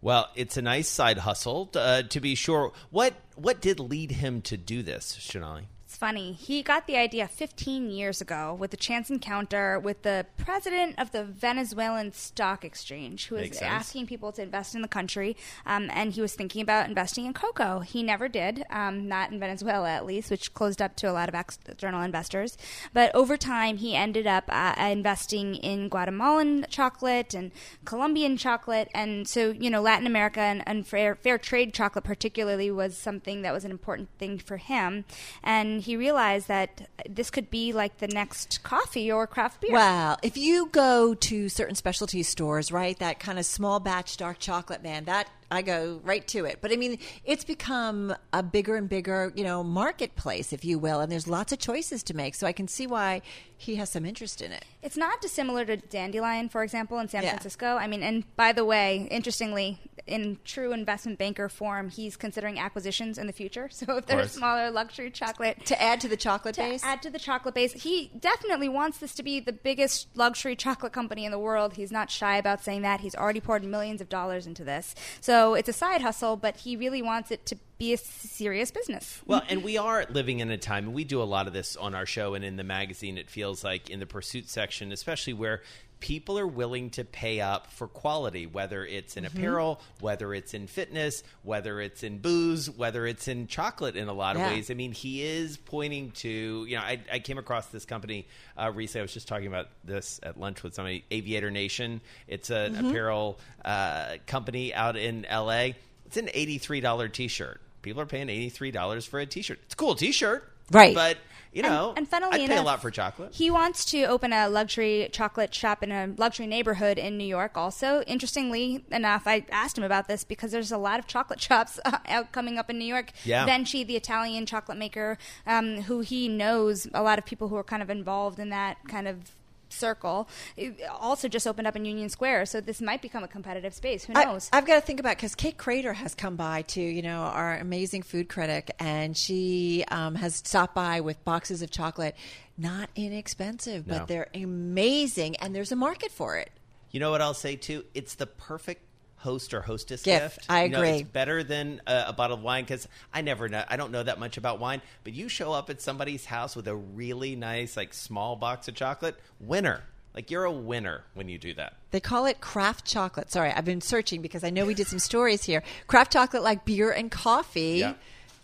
Well, 0.00 0.28
it's 0.34 0.56
a 0.56 0.62
nice 0.62 0.88
side 0.88 1.18
hustle, 1.18 1.70
uh, 1.74 2.02
to 2.02 2.20
be 2.20 2.34
sure. 2.34 2.72
What 2.90 3.14
what 3.34 3.60
did 3.60 3.80
lead 3.80 4.10
him 4.10 4.42
to 4.42 4.56
do 4.56 4.82
this, 4.82 5.16
Sonali? 5.20 5.68
It's 5.96 6.00
funny. 6.02 6.34
He 6.34 6.62
got 6.62 6.86
the 6.86 6.98
idea 6.98 7.26
15 7.26 7.90
years 7.90 8.20
ago 8.20 8.52
with 8.52 8.74
a 8.74 8.76
chance 8.76 9.08
encounter 9.08 9.80
with 9.80 10.02
the 10.02 10.26
president 10.36 10.98
of 10.98 11.10
the 11.10 11.24
Venezuelan 11.24 12.12
Stock 12.12 12.66
Exchange, 12.66 13.28
who 13.28 13.36
was 13.36 13.62
asking 13.62 14.06
people 14.06 14.30
to 14.32 14.42
invest 14.42 14.74
in 14.74 14.82
the 14.82 14.88
country, 14.88 15.38
um, 15.64 15.88
and 15.90 16.12
he 16.12 16.20
was 16.20 16.34
thinking 16.34 16.60
about 16.60 16.86
investing 16.86 17.24
in 17.24 17.32
cocoa. 17.32 17.78
He 17.80 18.02
never 18.02 18.28
did, 18.28 18.62
um, 18.68 19.08
not 19.08 19.32
in 19.32 19.40
Venezuela 19.40 19.88
at 19.88 20.04
least, 20.04 20.30
which 20.30 20.52
closed 20.52 20.82
up 20.82 20.96
to 20.96 21.10
a 21.10 21.12
lot 21.12 21.30
of 21.30 21.34
external 21.34 22.02
investors. 22.02 22.58
But 22.92 23.10
over 23.14 23.38
time, 23.38 23.78
he 23.78 23.96
ended 23.96 24.26
up 24.26 24.44
uh, 24.50 24.74
investing 24.78 25.54
in 25.54 25.88
Guatemalan 25.88 26.66
chocolate 26.68 27.32
and 27.32 27.52
Colombian 27.86 28.36
chocolate, 28.36 28.90
and 28.94 29.26
so 29.26 29.52
you 29.52 29.70
know 29.70 29.80
Latin 29.80 30.06
America 30.06 30.40
and, 30.40 30.62
and 30.66 30.86
fair, 30.86 31.14
fair 31.14 31.38
trade 31.38 31.72
chocolate 31.72 32.04
particularly 32.04 32.70
was 32.70 32.98
something 32.98 33.40
that 33.40 33.54
was 33.54 33.64
an 33.64 33.70
important 33.70 34.10
thing 34.18 34.36
for 34.38 34.58
him, 34.58 35.06
and 35.42 35.85
he 35.86 35.96
realized 35.96 36.48
that 36.48 36.88
this 37.08 37.30
could 37.30 37.50
be 37.50 37.72
like 37.72 37.98
the 37.98 38.08
next 38.08 38.62
coffee 38.62 39.10
or 39.10 39.26
craft 39.26 39.60
beer. 39.60 39.72
Well, 39.72 40.18
if 40.22 40.36
you 40.36 40.68
go 40.72 41.14
to 41.14 41.48
certain 41.48 41.76
specialty 41.76 42.22
stores, 42.22 42.70
right, 42.70 42.98
that 42.98 43.18
kind 43.18 43.38
of 43.38 43.46
small 43.46 43.80
batch 43.80 44.16
dark 44.16 44.38
chocolate, 44.38 44.82
man, 44.82 45.04
that 45.04 45.28
I 45.50 45.62
go 45.62 46.00
right 46.04 46.26
to 46.28 46.44
it. 46.44 46.58
But 46.60 46.72
I 46.72 46.76
mean, 46.76 46.98
it's 47.24 47.44
become 47.44 48.14
a 48.32 48.42
bigger 48.42 48.76
and 48.76 48.88
bigger, 48.88 49.32
you 49.34 49.44
know, 49.44 49.62
marketplace, 49.62 50.52
if 50.52 50.64
you 50.64 50.78
will, 50.78 51.00
and 51.00 51.10
there's 51.10 51.28
lots 51.28 51.52
of 51.52 51.58
choices 51.58 52.02
to 52.04 52.14
make. 52.14 52.34
So 52.34 52.46
I 52.46 52.52
can 52.52 52.68
see 52.68 52.86
why 52.86 53.22
he 53.58 53.76
has 53.76 53.88
some 53.90 54.04
interest 54.04 54.42
in 54.42 54.52
it. 54.52 54.64
It's 54.82 54.96
not 54.96 55.20
dissimilar 55.22 55.64
to 55.66 55.76
Dandelion, 55.78 56.48
for 56.48 56.62
example, 56.62 56.98
in 56.98 57.08
San 57.08 57.22
Yeah. 57.22 57.30
Francisco. 57.30 57.76
I 57.76 57.86
mean, 57.86 58.02
and 58.02 58.24
by 58.36 58.52
the 58.52 58.64
way, 58.64 59.08
interestingly, 59.10 59.78
in 60.06 60.38
true 60.44 60.72
investment 60.72 61.18
banker 61.18 61.48
form, 61.48 61.88
he's 61.88 62.16
considering 62.16 62.58
acquisitions 62.58 63.16
in 63.18 63.26
the 63.26 63.32
future. 63.32 63.68
So 63.76 63.98
if 63.98 64.06
there's 64.06 64.32
smaller 64.32 64.70
luxury 64.70 65.10
chocolate 65.10 65.64
To 65.66 65.80
add 65.80 66.00
to 66.00 66.08
the 66.08 66.16
chocolate 66.16 66.54
to 66.56 66.60
base? 66.62 66.82
add 66.84 67.02
to 67.02 67.10
the 67.10 67.18
chocolate 67.18 67.54
base. 67.54 67.72
He 67.72 68.10
definitely 68.18 68.68
wants 68.68 68.98
this 68.98 69.14
to 69.14 69.22
be 69.22 69.38
the 69.40 69.52
biggest 69.52 70.08
luxury 70.14 70.56
chocolate 70.56 70.92
company 70.92 71.24
in 71.24 71.30
the 71.30 71.38
world. 71.38 71.74
He's 71.74 71.92
not 71.92 72.10
shy 72.10 72.36
about 72.36 72.62
saying 72.64 72.82
that. 72.82 73.00
He's 73.00 73.14
already 73.14 73.40
poured 73.40 73.64
millions 73.64 74.00
of 74.00 74.08
dollars 74.08 74.46
into 74.46 74.64
this. 74.64 74.94
So 75.20 75.35
it's 75.54 75.68
a 75.68 75.72
side 75.72 76.02
hustle, 76.02 76.36
but 76.36 76.58
he 76.58 76.76
really 76.76 77.02
wants 77.02 77.30
it 77.30 77.46
to 77.46 77.56
be 77.78 77.92
a 77.92 77.96
serious 77.98 78.70
business. 78.70 79.20
Well, 79.26 79.42
and 79.48 79.62
we 79.62 79.76
are 79.76 80.06
living 80.08 80.40
in 80.40 80.50
a 80.50 80.58
time, 80.58 80.84
and 80.86 80.94
we 80.94 81.04
do 81.04 81.20
a 81.20 81.24
lot 81.24 81.46
of 81.46 81.52
this 81.52 81.76
on 81.76 81.94
our 81.94 82.06
show 82.06 82.34
and 82.34 82.44
in 82.44 82.56
the 82.56 82.64
magazine. 82.64 83.18
It 83.18 83.28
feels 83.30 83.62
like 83.62 83.90
in 83.90 84.00
the 84.00 84.06
pursuit 84.06 84.48
section, 84.48 84.92
especially 84.92 85.34
where 85.34 85.62
people 85.98 86.38
are 86.38 86.46
willing 86.46 86.90
to 86.90 87.04
pay 87.04 87.40
up 87.40 87.70
for 87.72 87.86
quality, 87.88 88.46
whether 88.46 88.84
it's 88.84 89.16
in 89.16 89.24
apparel, 89.24 89.80
whether 90.00 90.34
it's 90.34 90.52
in 90.52 90.66
fitness, 90.66 91.22
whether 91.42 91.80
it's 91.80 92.02
in 92.02 92.18
booze, 92.18 92.68
whether 92.70 93.06
it's 93.06 93.28
in 93.28 93.46
chocolate 93.46 93.96
in 93.96 94.06
a 94.08 94.12
lot 94.12 94.36
of 94.36 94.42
Yeah. 94.42 94.48
ways. 94.48 94.70
I 94.70 94.74
mean, 94.74 94.92
he 94.92 95.22
is 95.22 95.56
pointing 95.56 96.10
to, 96.12 96.28
you 96.68 96.76
know, 96.76 96.82
I, 96.82 97.00
I 97.10 97.18
came 97.18 97.38
across 97.38 97.68
this 97.68 97.86
company 97.86 98.26
uh, 98.58 98.70
recently. 98.74 99.00
I 99.00 99.04
was 99.04 99.14
just 99.14 99.26
talking 99.26 99.46
about 99.46 99.68
this 99.84 100.20
at 100.22 100.38
lunch 100.38 100.62
with 100.62 100.74
somebody, 100.74 101.02
Aviator 101.10 101.50
Nation. 101.50 102.02
It's 102.28 102.50
an 102.50 102.76
apparel 102.76 103.38
uh, 103.64 104.16
company 104.26 104.74
out 104.74 104.96
in 104.98 105.26
LA. 105.30 105.70
It's 106.04 106.18
an 106.18 106.26
$83 106.26 107.10
t 107.12 107.28
shirt. 107.28 107.60
People 107.82 108.02
are 108.02 108.06
paying 108.06 108.28
$83 108.28 109.06
for 109.06 109.20
a 109.20 109.26
t 109.26 109.42
shirt. 109.42 109.58
It's 109.64 109.74
a 109.74 109.76
cool 109.76 109.94
t 109.94 110.12
shirt. 110.12 110.52
Right. 110.72 110.94
But, 110.94 111.18
you 111.52 111.62
know, 111.62 111.90
and, 111.90 111.98
and 111.98 112.08
funnily 112.08 112.32
I'd 112.32 112.48
pay 112.48 112.54
enough, 112.54 112.58
a 112.58 112.66
lot 112.66 112.82
for 112.82 112.90
chocolate. 112.90 113.32
He 113.32 113.50
wants 113.50 113.84
to 113.86 114.02
open 114.04 114.32
a 114.32 114.48
luxury 114.48 115.08
chocolate 115.12 115.54
shop 115.54 115.82
in 115.84 115.92
a 115.92 116.12
luxury 116.16 116.46
neighborhood 116.46 116.98
in 116.98 117.16
New 117.16 117.24
York. 117.24 117.56
Also, 117.56 118.02
interestingly 118.02 118.84
enough, 118.90 119.22
I 119.26 119.46
asked 119.50 119.78
him 119.78 119.84
about 119.84 120.08
this 120.08 120.24
because 120.24 120.50
there's 120.50 120.72
a 120.72 120.78
lot 120.78 120.98
of 120.98 121.06
chocolate 121.06 121.40
shops 121.48 121.78
uh, 121.84 121.98
out 122.08 122.32
coming 122.32 122.58
up 122.58 122.68
in 122.68 122.78
New 122.78 122.84
York. 122.84 123.12
Yeah. 123.24 123.46
Venchi, 123.46 123.86
the 123.86 123.96
Italian 123.96 124.44
chocolate 124.44 124.78
maker, 124.78 125.18
um, 125.46 125.82
who 125.82 126.00
he 126.00 126.28
knows 126.28 126.88
a 126.92 127.02
lot 127.02 127.18
of 127.18 127.24
people 127.24 127.48
who 127.48 127.56
are 127.56 127.64
kind 127.64 127.82
of 127.82 127.90
involved 127.90 128.40
in 128.40 128.50
that 128.50 128.78
kind 128.88 129.06
of 129.06 129.35
circle, 129.76 130.28
it 130.56 130.80
also 131.00 131.28
just 131.28 131.46
opened 131.46 131.66
up 131.66 131.76
in 131.76 131.84
Union 131.84 132.08
Square. 132.08 132.46
So 132.46 132.60
this 132.60 132.80
might 132.80 133.02
become 133.02 133.22
a 133.22 133.28
competitive 133.28 133.74
space. 133.74 134.04
Who 134.04 134.12
knows? 134.12 134.48
I've 134.52 134.66
got 134.66 134.76
to 134.76 134.80
think 134.80 135.00
about 135.00 135.16
because 135.16 135.34
Kate 135.34 135.56
Krader 135.56 135.94
has 135.94 136.14
come 136.14 136.36
by 136.36 136.62
too, 136.62 136.80
you 136.80 137.02
know, 137.02 137.20
our 137.20 137.56
amazing 137.56 138.02
food 138.02 138.28
critic, 138.28 138.70
and 138.78 139.16
she 139.16 139.84
um, 139.88 140.14
has 140.14 140.36
stopped 140.36 140.74
by 140.74 141.00
with 141.00 141.24
boxes 141.24 141.62
of 141.62 141.70
chocolate. 141.70 142.16
Not 142.58 142.88
inexpensive, 142.96 143.86
but 143.86 144.08
they're 144.08 144.28
amazing, 144.34 145.36
and 145.36 145.54
there's 145.54 145.72
a 145.72 145.76
market 145.76 146.10
for 146.10 146.38
it. 146.38 146.50
You 146.90 147.00
know 147.00 147.10
what 147.10 147.20
I'll 147.20 147.34
say 147.34 147.56
too? 147.56 147.84
It's 147.92 148.14
the 148.14 148.26
perfect 148.26 148.85
host 149.26 149.52
or 149.52 149.60
hostess 149.60 150.02
Gift. 150.02 150.36
gift. 150.36 150.46
I 150.48 150.64
You 150.64 150.70
know, 150.70 150.78
agree. 150.78 150.90
it's 151.00 151.08
better 151.10 151.42
than 151.42 151.80
a, 151.86 152.04
a 152.08 152.12
bottle 152.12 152.36
of 152.36 152.42
wine 152.42 152.64
because 152.64 152.86
I 153.12 153.20
never 153.22 153.48
know. 153.48 153.64
I 153.68 153.76
don't 153.76 153.90
know 153.90 154.02
that 154.02 154.18
much 154.18 154.36
about 154.36 154.60
wine, 154.60 154.80
but 155.04 155.12
you 155.12 155.28
show 155.28 155.52
up 155.52 155.68
at 155.68 155.80
somebody's 155.82 156.24
house 156.24 156.54
with 156.56 156.68
a 156.68 156.74
really 156.76 157.34
nice, 157.36 157.76
like 157.76 157.92
small 157.92 158.36
box 158.36 158.68
of 158.68 158.74
chocolate. 158.74 159.16
Winner. 159.40 159.82
Like 160.14 160.30
you're 160.30 160.44
a 160.44 160.52
winner 160.52 161.02
when 161.12 161.28
you 161.28 161.36
do 161.38 161.52
that. 161.54 161.74
They 161.90 162.00
call 162.00 162.24
it 162.24 162.40
craft 162.40 162.86
chocolate. 162.86 163.30
Sorry, 163.30 163.50
I've 163.52 163.66
been 163.66 163.82
searching 163.82 164.22
because 164.22 164.44
I 164.44 164.50
know 164.50 164.64
we 164.64 164.72
did 164.72 164.86
some 164.86 164.98
stories 164.98 165.44
here. 165.44 165.62
Craft 165.88 166.12
chocolate, 166.14 166.42
like 166.42 166.64
beer 166.64 166.90
and 166.90 167.10
coffee, 167.10 167.78
Yeah. 167.80 167.94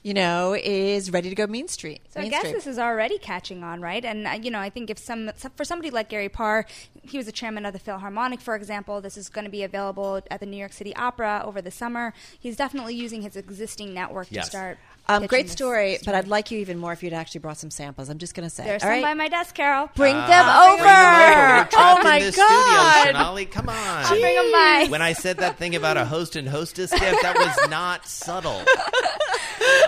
You 0.03 0.15
know, 0.15 0.55
is 0.55 1.11
ready 1.13 1.29
to 1.29 1.35
go 1.35 1.47
Main 1.47 1.69
Street. 1.69 2.01
So 2.11 2.21
I 2.21 2.29
guess 2.29 2.41
Street. 2.41 2.53
this 2.55 2.67
is 2.67 2.79
already 2.79 3.19
catching 3.19 3.63
on, 3.63 3.81
right? 3.81 4.05
And 4.05 4.27
uh, 4.27 4.31
you 4.33 4.51
know, 4.51 4.59
I 4.59 4.69
think 4.71 4.91
if 4.91 4.99
some 4.99 5.31
for 5.57 5.65
somebody 5.65 5.91
like 5.91 6.09
Gary 6.09 6.29
Parr, 6.29 6.67
he 7.03 7.17
was 7.17 7.27
the 7.27 7.33
chairman 7.33 7.65
of 7.67 7.73
the 7.73 7.79
Philharmonic, 7.79 8.41
for 8.41 8.55
example. 8.57 9.01
This 9.01 9.17
is 9.17 9.29
going 9.29 9.45
to 9.45 9.51
be 9.51 9.63
available 9.63 10.21
at 10.31 10.41
the 10.41 10.47
New 10.47 10.57
York 10.57 10.73
City 10.73 10.95
Opera 10.97 11.43
over 11.45 11.63
the 11.63 11.71
summer. 11.71 12.15
He's 12.39 12.57
definitely 12.57 12.95
using 12.97 13.23
his 13.23 13.37
existing 13.37 13.95
network 13.95 14.27
Yes. 14.31 14.47
to 14.47 14.51
start. 14.51 14.79
um, 15.09 15.27
great 15.27 15.45
this 15.47 15.53
story, 15.53 15.99
but 16.05 16.15
I'd 16.15 16.29
like 16.29 16.51
you 16.53 16.59
even 16.61 16.79
more 16.79 16.93
if 16.93 17.03
you'd 17.03 17.13
actually 17.13 17.41
brought 17.41 17.59
some 17.59 17.71
samples. 17.71 18.09
I'm 18.09 18.19
just 18.19 18.35
going 18.35 18.49
to 18.49 18.55
say. 18.55 18.65
There's 18.65 18.83
All 18.83 18.89
some 18.89 18.91
right? 18.91 19.03
by 19.03 19.15
my 19.15 19.29
desk, 19.29 19.55
Carol. 19.55 19.91
Bring 19.97 20.15
Ah, 20.17 20.27
them 20.27 20.73
over. 20.73 20.83
We're 20.83 21.69
trapped 21.71 21.75
Oh 21.77 22.03
my 22.05 22.17
in 22.19 22.23
this 22.23 22.37
God. 22.37 22.93
studio, 23.03 23.13
Sonali. 23.19 23.47
Come 23.47 23.69
on. 23.69 23.77
I'll 23.77 24.09
bring 24.21 24.37
'em 24.39 24.53
by. 24.53 24.87
When 24.91 25.03
I 25.03 25.13
said 25.13 25.39
that 25.39 25.59
thing 25.59 25.75
about 25.75 25.97
a 25.97 26.05
host 26.05 26.37
and 26.37 26.49
hostess 26.49 26.91
gift, 26.93 27.23
that 27.23 27.37
was 27.37 27.69
not 27.71 28.07
subtle. 28.07 28.63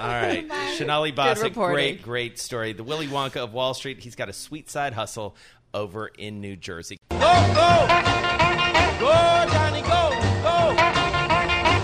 All 0.01 0.09
right, 0.09 0.47
Sonali 0.77 1.13
Basak, 1.13 1.55
great, 1.55 2.03
great 2.03 2.39
story. 2.39 2.73
The 2.73 2.85
Willy 2.85 3.07
Wonka 3.07 3.37
of 3.37 3.53
Wall 3.53 3.75
Street. 3.75 4.01
He's 4.01 4.15
got 4.15 4.29
a 4.29 4.33
sweet 4.33 4.71
side 4.71 4.93
hustle 4.93 5.37
over 5.73 6.07
in 6.07 6.41
New 6.41 6.57
Jersey. 6.57 6.99
Go, 7.11 7.19
go! 7.19 7.25
Go, 9.01 9.13
Johnny, 9.53 9.83
go! 9.83 10.11
Go! 10.43 10.75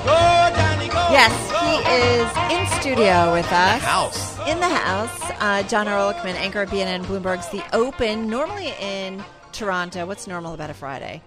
Go, 0.05 0.19
Johnny, 0.57 0.89
go! 0.89 1.09
Yes, 1.11 1.51
go. 1.51 1.59
he 1.59 1.75
is 1.93 2.29
in 2.59 2.81
studio 2.81 3.33
with 3.33 3.51
us. 3.53 3.83
house. 3.83 4.39
In 4.49 4.61
the 4.61 4.69
house. 4.69 5.21
Uh, 5.41 5.63
Jon 5.65 5.87
Erlichman, 5.87 6.35
anchor 6.35 6.63
of 6.63 6.71
BNN 6.71 7.05
Bloomberg's 7.05 7.49
The 7.49 7.63
Open, 7.75 8.29
normally 8.29 8.75
in 8.81 9.25
Toronto. 9.53 10.07
What's 10.07 10.27
normal 10.27 10.55
about 10.55 10.71
a 10.71 10.75
Friday? 10.75 11.23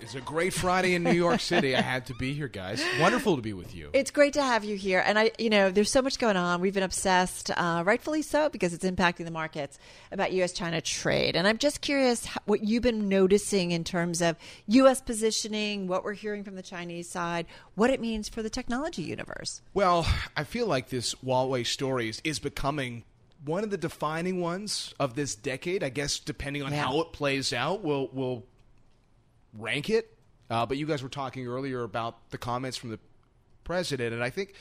It's 0.00 0.16
a 0.16 0.20
great 0.20 0.52
Friday 0.52 0.94
in 0.94 1.04
New 1.04 1.12
York 1.12 1.40
City. 1.40 1.76
I 1.76 1.80
had 1.80 2.06
to 2.06 2.14
be 2.14 2.34
here, 2.34 2.48
guys. 2.48 2.82
Wonderful 3.00 3.36
to 3.36 3.42
be 3.42 3.52
with 3.52 3.74
you. 3.76 3.90
It's 3.92 4.10
great 4.10 4.32
to 4.32 4.42
have 4.42 4.64
you 4.64 4.76
here. 4.76 5.00
And 5.06 5.16
I, 5.16 5.30
you 5.38 5.50
know, 5.50 5.70
there's 5.70 5.90
so 5.90 6.02
much 6.02 6.18
going 6.18 6.36
on. 6.36 6.60
We've 6.60 6.74
been 6.74 6.82
obsessed, 6.82 7.50
uh, 7.56 7.84
rightfully 7.86 8.22
so, 8.22 8.48
because 8.48 8.74
it's 8.74 8.84
impacting 8.84 9.24
the 9.24 9.30
markets 9.30 9.78
about 10.10 10.32
U.S. 10.32 10.52
China 10.52 10.80
trade. 10.80 11.36
And 11.36 11.46
I'm 11.46 11.58
just 11.58 11.80
curious 11.80 12.26
what 12.46 12.64
you've 12.64 12.82
been 12.82 13.08
noticing 13.08 13.70
in 13.70 13.84
terms 13.84 14.20
of 14.20 14.36
U.S. 14.66 15.00
positioning, 15.00 15.86
what 15.86 16.02
we're 16.02 16.14
hearing 16.14 16.42
from 16.42 16.56
the 16.56 16.62
Chinese 16.62 17.08
side, 17.08 17.46
what 17.76 17.90
it 17.90 18.00
means 18.00 18.28
for 18.28 18.42
the 18.42 18.50
technology 18.50 19.02
universe. 19.02 19.62
Well, 19.74 20.04
I 20.36 20.42
feel 20.42 20.66
like 20.66 20.88
this 20.88 21.14
Huawei 21.24 21.64
story 21.64 22.08
is, 22.08 22.20
is 22.24 22.40
becoming 22.40 23.04
one 23.44 23.62
of 23.62 23.70
the 23.70 23.78
defining 23.78 24.40
ones 24.40 24.92
of 24.98 25.14
this 25.14 25.36
decade. 25.36 25.84
I 25.84 25.88
guess 25.88 26.18
depending 26.18 26.62
on 26.64 26.72
Yeah. 26.72 26.82
how 26.84 27.00
it 27.00 27.12
plays 27.12 27.52
out, 27.52 27.82
we'll 27.84 28.08
we'll 28.12 28.44
rank 29.58 29.90
it. 29.90 30.16
Uh, 30.50 30.66
but 30.66 30.76
you 30.76 30.86
guys 30.86 31.02
were 31.02 31.08
talking 31.08 31.46
earlier 31.46 31.82
about 31.82 32.30
the 32.30 32.38
comments 32.38 32.76
from 32.76 32.90
the 32.90 32.98
president, 33.64 34.12
and 34.12 34.22
I 34.22 34.30
think 34.30 34.54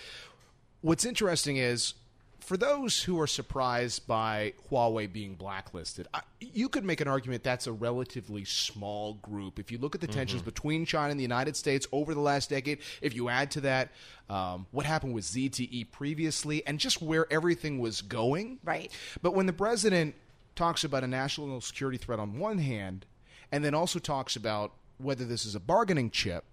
what's 0.82 1.06
interesting 1.06 1.58
is 1.58 1.96
for 2.40 2.58
those 2.58 3.04
who 3.04 3.20
are 3.20 3.28
surprised 3.28 4.08
by 4.08 4.54
Huawei 4.70 5.12
being 5.12 5.36
blacklisted, 5.36 6.08
I, 6.14 6.22
you 6.40 6.70
could 6.70 6.84
make 6.84 7.00
an 7.00 7.08
argument 7.08 7.44
that's 7.44 7.68
a 7.68 7.72
relatively 7.72 8.46
small 8.46 9.14
group. 9.16 9.60
If 9.60 9.72
you 9.72 9.78
look 9.78 9.96
at 9.96 10.02
the 10.02 10.08
tensions 10.08 10.42
between 10.42 10.86
China 10.86 11.12
and 11.12 11.20
the 11.20 11.24
United 11.24 11.56
States 11.56 11.88
over 11.92 12.14
the 12.14 12.20
last 12.20 12.50
decade, 12.50 12.80
if 13.02 13.16
you 13.16 13.30
add 13.30 13.52
to 13.52 13.62
that 13.62 13.90
um, 14.30 14.66
what 14.72 14.86
happened 14.86 15.14
with 15.14 15.26
ZTE 15.26 15.92
previously, 15.92 16.66
and 16.66 16.80
just 16.80 17.02
where 17.02 17.32
everything 17.32 17.80
was 17.80 18.02
going, 18.02 18.60
Right. 18.64 18.92
But 19.22 19.36
when 19.36 19.46
the 19.46 19.54
president 19.54 20.16
talks 20.56 20.84
about 20.84 21.04
a 21.04 21.08
national 21.08 21.62
security 21.62 21.98
threat 21.98 22.20
on 22.20 22.40
one 22.40 22.58
hand, 22.58 23.06
and 23.52 23.64
then 23.64 23.74
also 23.74 24.00
talks 24.00 24.36
about 24.36 24.72
whether 25.02 25.26
this 25.26 25.46
is 25.46 25.56
a 25.56 25.60
bargaining 25.60 26.10
chip, 26.10 26.44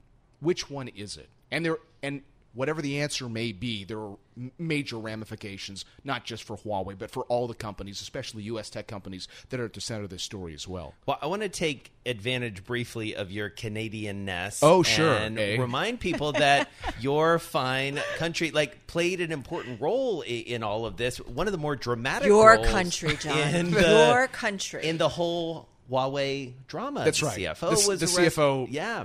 which 0.40 0.70
one 0.70 0.88
is 0.88 1.16
it? 1.16 1.28
And 1.50 1.64
there 1.64 1.78
and 2.02 2.22
whatever 2.54 2.82
the 2.82 3.00
answer 3.00 3.28
may 3.28 3.52
be, 3.52 3.84
there 3.84 4.00
are 4.00 4.16
major 4.58 4.98
ramifications, 4.98 5.84
not 6.02 6.24
just 6.24 6.42
for 6.42 6.56
Huawei, 6.56 6.98
but 6.98 7.10
for 7.10 7.22
all 7.24 7.46
the 7.46 7.54
companies, 7.54 8.00
especially 8.00 8.42
U.S. 8.44 8.70
tech 8.70 8.86
companies 8.88 9.28
that 9.50 9.60
are 9.60 9.66
at 9.66 9.74
the 9.74 9.80
center 9.80 10.04
of 10.04 10.10
this 10.10 10.22
story 10.22 10.54
as 10.54 10.66
well. 10.66 10.94
Well, 11.06 11.18
I 11.20 11.26
want 11.26 11.42
to 11.42 11.48
take 11.48 11.92
advantage 12.06 12.64
briefly 12.64 13.14
of 13.14 13.30
your 13.30 13.48
Canadian 13.48 14.26
Canadianness. 14.26 14.60
Oh, 14.62 14.82
sure, 14.82 15.14
and 15.14 15.38
eh? 15.38 15.56
remind 15.58 16.00
people 16.00 16.32
that 16.32 16.68
your 17.00 17.38
fine 17.38 18.00
country 18.16 18.50
like 18.50 18.86
played 18.88 19.20
an 19.20 19.30
important 19.30 19.80
role 19.80 20.22
in 20.22 20.62
all 20.62 20.84
of 20.84 20.96
this. 20.96 21.18
One 21.18 21.46
of 21.46 21.52
the 21.52 21.58
more 21.58 21.76
dramatic 21.76 22.26
Your 22.26 22.56
roles 22.56 22.66
country, 22.66 23.16
John. 23.16 23.54
in 23.54 23.70
the- 23.70 23.80
Your 23.80 24.26
country. 24.28 24.84
in 24.84 24.98
the 24.98 25.08
whole 25.08 25.68
Huawei 25.90 26.54
drama. 26.66 27.04
That's 27.04 27.20
The 27.20 27.26
right. 27.26 27.38
CFO 27.38 27.60
The- 27.70 27.74
was 27.74 27.86
the 27.86 27.92
arrested. 28.06 28.32
CFO 28.32 28.66
Yeah. 28.70 29.04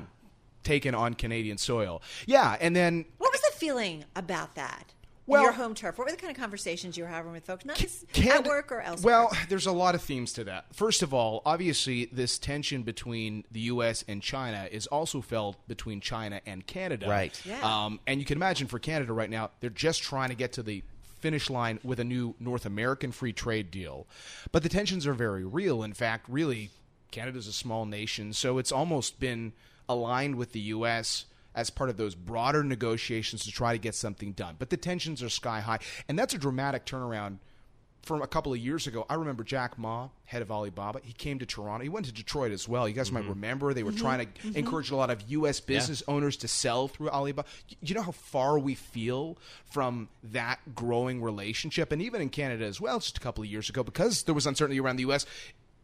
Taken 0.63 0.95
on 0.95 1.13
Canadian 1.13 1.57
soil, 1.57 2.01
yeah, 2.25 2.55
and 2.61 2.73
then 2.73 3.03
What 3.17 3.33
was 3.33 3.41
the 3.41 3.51
feeling 3.57 4.05
about 4.15 4.55
that? 4.55 4.93
Well- 5.25 5.43
your 5.43 5.51
home 5.53 5.73
turf. 5.75 5.97
What 5.97 6.05
were 6.05 6.11
the 6.11 6.17
kind 6.17 6.31
of 6.31 6.37
conversations 6.37 6.97
you 6.97 7.03
were 7.03 7.09
having 7.09 7.31
with 7.33 7.45
folks, 7.45 7.65
not 7.65 7.75
just 7.77 8.05
at 8.17 8.45
work 8.45 8.71
or 8.71 8.81
elsewhere? 8.81 9.13
Well, 9.13 9.37
there's 9.49 9.65
a 9.65 9.71
lot 9.73 9.93
of 9.95 10.01
themes 10.01 10.31
to 10.33 10.43
that. 10.45 10.65
First 10.73 11.01
of 11.01 11.13
all, 11.13 11.41
obviously, 11.45 12.05
this 12.05 12.37
tension 12.39 12.83
between 12.83 13.43
the 13.51 13.59
U.S. 13.61 14.03
and 14.07 14.21
China 14.21 14.67
is 14.71 14.87
also 14.87 15.21
felt 15.21 15.57
between 15.67 15.99
China 16.01 16.39
and 16.45 16.65
Canada. 16.67 17.09
Right. 17.09 17.37
Yeah. 17.45 17.59
Um, 17.85 17.99
and 18.07 18.19
you 18.21 18.25
can 18.25 18.37
imagine 18.37 18.67
for 18.67 18.79
Canada 18.79 19.11
right 19.13 19.29
now, 19.29 19.51
they're 19.59 19.69
just 19.69 20.01
trying 20.01 20.29
to 20.29 20.35
get 20.35 20.53
to 20.53 20.63
the 20.63 20.81
finish 21.23 21.49
line 21.49 21.79
with 21.85 22.01
a 22.01 22.03
new 22.03 22.35
North 22.37 22.65
American 22.65 23.13
free 23.13 23.31
trade 23.31 23.71
deal. 23.71 24.05
But 24.51 24.61
the 24.61 24.67
tensions 24.67 25.07
are 25.07 25.13
very 25.13 25.45
real. 25.45 25.81
In 25.81 25.93
fact, 25.93 26.25
really, 26.27 26.69
Canada's 27.11 27.47
a 27.47 27.53
small 27.53 27.85
nation, 27.85 28.33
so 28.33 28.57
it's 28.57 28.73
almost 28.73 29.21
been 29.21 29.53
aligned 29.87 30.35
with 30.35 30.51
the 30.51 30.59
U.S. 30.59 31.25
as 31.55 31.69
part 31.69 31.89
of 31.89 31.95
those 31.95 32.13
broader 32.13 32.61
negotiations 32.61 33.45
to 33.45 33.51
try 33.51 33.71
to 33.71 33.79
get 33.79 33.95
something 33.95 34.33
done. 34.33 34.57
But 34.59 34.69
the 34.69 34.75
tensions 34.75 35.23
are 35.23 35.29
sky 35.29 35.61
high, 35.61 35.79
and 36.09 36.19
that's 36.19 36.33
a 36.33 36.37
dramatic 36.37 36.85
turnaround 36.85 37.37
from 38.03 38.21
a 38.21 38.27
couple 38.27 38.51
of 38.51 38.59
years 38.59 38.85
ago. 38.85 39.05
I 39.09 39.15
remember 39.15 39.43
Jack 39.43 39.79
Ma, 39.79 40.09
head 40.25 40.41
of 40.41 40.51
Alibaba. 40.51 40.99
He 41.03 41.13
came 41.13 41.39
to 41.39 41.45
Toronto. 41.45 41.83
He 41.83 41.89
went 41.89 42.05
to 42.05 42.11
Detroit 42.11 42.51
as 42.51 42.67
well. 42.67 42.87
You 42.87 42.93
guys 42.93 43.11
might 43.11 43.21
mm-hmm. 43.21 43.29
remember 43.29 43.73
they 43.73 43.83
were 43.83 43.91
mm-hmm. 43.91 44.01
trying 44.01 44.19
to 44.19 44.25
mm-hmm. 44.25 44.57
encourage 44.57 44.91
a 44.91 44.95
lot 44.95 45.09
of 45.09 45.21
U.S. 45.29 45.61
business 45.61 46.03
owners 46.07 46.37
to 46.37 46.47
sell 46.47 46.89
through 46.89 47.09
Alibaba. 47.09 47.47
You 47.81 47.95
know 47.95 48.01
how 48.01 48.11
far 48.11 48.59
we 48.59 48.75
feel 48.75 49.37
from 49.71 50.09
that 50.23 50.59
growing 50.75 51.21
relationship, 51.21 51.91
and 51.91 52.01
even 52.01 52.21
in 52.21 52.29
Canada 52.29 52.65
as 52.65 52.79
well. 52.81 52.99
Just 52.99 53.17
a 53.17 53.21
couple 53.21 53.43
of 53.43 53.49
years 53.49 53.69
ago, 53.69 53.83
because 53.83 54.23
there 54.23 54.35
was 54.35 54.45
uncertainty 54.45 54.79
around 54.79 54.97
the 54.97 55.03
U.S. 55.03 55.25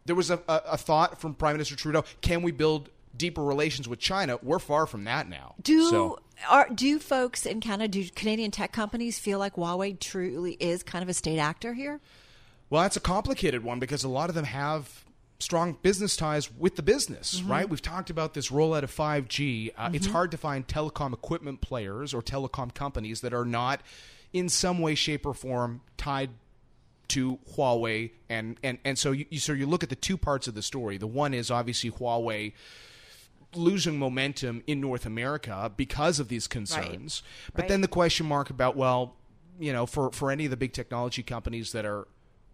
There 0.05 0.15
was 0.15 0.29
a, 0.29 0.41
a, 0.47 0.61
a 0.71 0.77
thought 0.77 1.21
from 1.21 1.33
Prime 1.33 1.53
Minister 1.53 1.77
Trudeau: 1.77 2.03
Can 2.21 2.41
we 2.41 2.51
build 2.51 2.89
deeper 3.15 3.43
relations 3.43 3.87
with 3.87 3.99
China? 3.99 4.37
We're 4.41 4.59
far 4.59 4.85
from 4.85 5.03
that 5.05 5.27
now. 5.29 5.55
Do 5.61 5.89
So- 5.89 6.19
are 6.49 6.69
do 6.73 6.99
folks 6.99 7.45
in 7.45 7.59
Canada, 7.59 7.87
do 7.89 8.09
Canadian 8.11 8.51
tech 8.51 8.71
companies 8.71 9.19
feel 9.19 9.39
like 9.39 9.55
Huawei 9.55 9.99
truly 9.99 10.53
is 10.59 10.83
kind 10.83 11.03
of 11.03 11.09
a 11.09 11.13
state 11.13 11.37
actor 11.39 11.73
here? 11.73 11.99
Well, 12.69 12.81
that's 12.83 12.95
a 12.95 13.01
complicated 13.01 13.63
one 13.63 13.79
because 13.79 14.03
a 14.03 14.09
lot 14.09 14.29
of 14.29 14.35
them 14.35 14.45
have 14.45 15.03
strong 15.39 15.77
business 15.81 16.15
ties 16.15 16.49
with 16.53 16.75
the 16.75 16.81
business, 16.83 17.39
Mm-hmm. 17.39 17.51
right? 17.51 17.69
We've 17.69 17.81
talked 17.81 18.09
about 18.09 18.33
this 18.33 18.49
rollout 18.49 18.83
of 18.83 18.91
5G. 18.91 19.71
Uh, 19.77 19.89
It's 19.93 20.07
hard 20.07 20.31
to 20.31 20.37
find 20.37 20.67
telecom 20.67 21.13
equipment 21.13 21.61
players 21.61 22.13
or 22.13 22.21
telecom 22.21 22.73
companies 22.73 23.21
that 23.21 23.33
are 23.33 23.45
not 23.45 23.81
in 24.31 24.47
some 24.49 24.79
way, 24.79 24.95
shape, 24.95 25.25
or 25.25 25.33
form 25.33 25.81
tied 25.97 26.29
to 27.09 27.39
Huawei, 27.55 28.11
and 28.29 28.57
and 28.61 28.77
and 28.85 28.97
so 28.99 29.11
you 29.11 29.25
so 29.39 29.51
you 29.53 29.65
look 29.65 29.81
at 29.81 29.89
the 29.89 29.95
two 29.95 30.15
parts 30.15 30.47
of 30.47 30.53
the 30.53 30.61
story. 30.61 30.97
The 30.99 31.07
one 31.07 31.33
is 31.33 31.49
obviously 31.49 31.89
Huawei 31.89 32.53
losing 33.55 33.97
momentum 33.97 34.63
in 34.67 34.79
North 34.79 35.05
America 35.05 35.71
because 35.75 36.19
of 36.19 36.27
these 36.27 36.47
concerns. 36.47 37.23
But 37.53 37.63
Right. 37.63 37.69
then 37.69 37.81
the 37.81 37.87
question 37.87 38.25
mark 38.27 38.49
about 38.49 38.75
well, 38.75 39.15
you 39.59 39.73
know, 39.73 39.85
for 39.85 40.11
for 40.11 40.31
any 40.31 40.45
of 40.45 40.51
the 40.51 40.57
big 40.57 40.73
technology 40.73 41.23
companies 41.23 41.71
that 41.71 41.85
are 41.85 42.07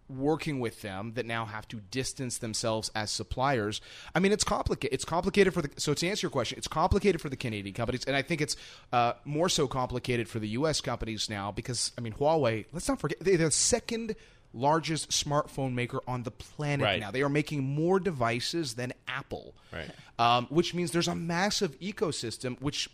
working 0.07 0.59
with 0.59 0.83
them 0.83 1.13
that 1.15 1.25
now 1.25 1.45
have 1.45 1.67
to 1.67 1.77
distance 1.89 2.37
themselves 2.37 2.91
as 2.93 3.09
suppliers. 3.09 3.81
I 4.13 4.19
mean, 4.19 4.31
it's 4.31 4.43
complicated. 4.43 4.93
It's 4.93 5.05
complicated 5.05 5.53
for 5.53 5.63
the 5.63 5.69
so 5.77 5.93
to 5.95 6.07
answer 6.07 6.25
your 6.25 6.31
question, 6.31 6.57
it's 6.57 6.67
complicated 6.67 7.21
for 7.21 7.29
the 7.29 7.35
Canadian 7.35 7.73
companies, 7.73 8.05
and 8.05 8.15
I 8.15 8.21
think 8.21 8.39
it's 8.41 8.55
uh, 8.93 9.13
more 9.25 9.49
so 9.49 9.67
complicated 9.67 10.29
for 10.29 10.37
the 10.39 10.49
U.S. 10.49 10.79
companies 10.79 11.27
now 11.29 11.51
because 11.51 11.91
I 11.97 12.01
mean, 12.01 12.13
Huawei. 12.13 12.65
Let's 12.71 12.87
not 12.87 12.99
forget 12.99 13.19
they're 13.19 13.37
the 13.37 13.51
second 13.51 14.15
largest 14.55 15.09
smartphone 15.11 15.73
maker 15.73 15.99
on 16.07 16.23
the 16.23 16.31
planet 16.31 16.83
Right. 16.85 16.99
now. 16.99 17.11
They 17.11 17.21
are 17.21 17.29
making 17.29 17.63
more 17.63 17.99
devices 17.99 18.75
than 18.75 18.93
Apple, 19.07 19.53
Right. 19.71 19.89
Um, 20.17 20.47
which 20.49 20.73
means 20.73 20.91
there's 20.91 21.07
a 21.09 21.15
massive 21.15 21.77
ecosystem 21.79 22.59
which 22.61 22.89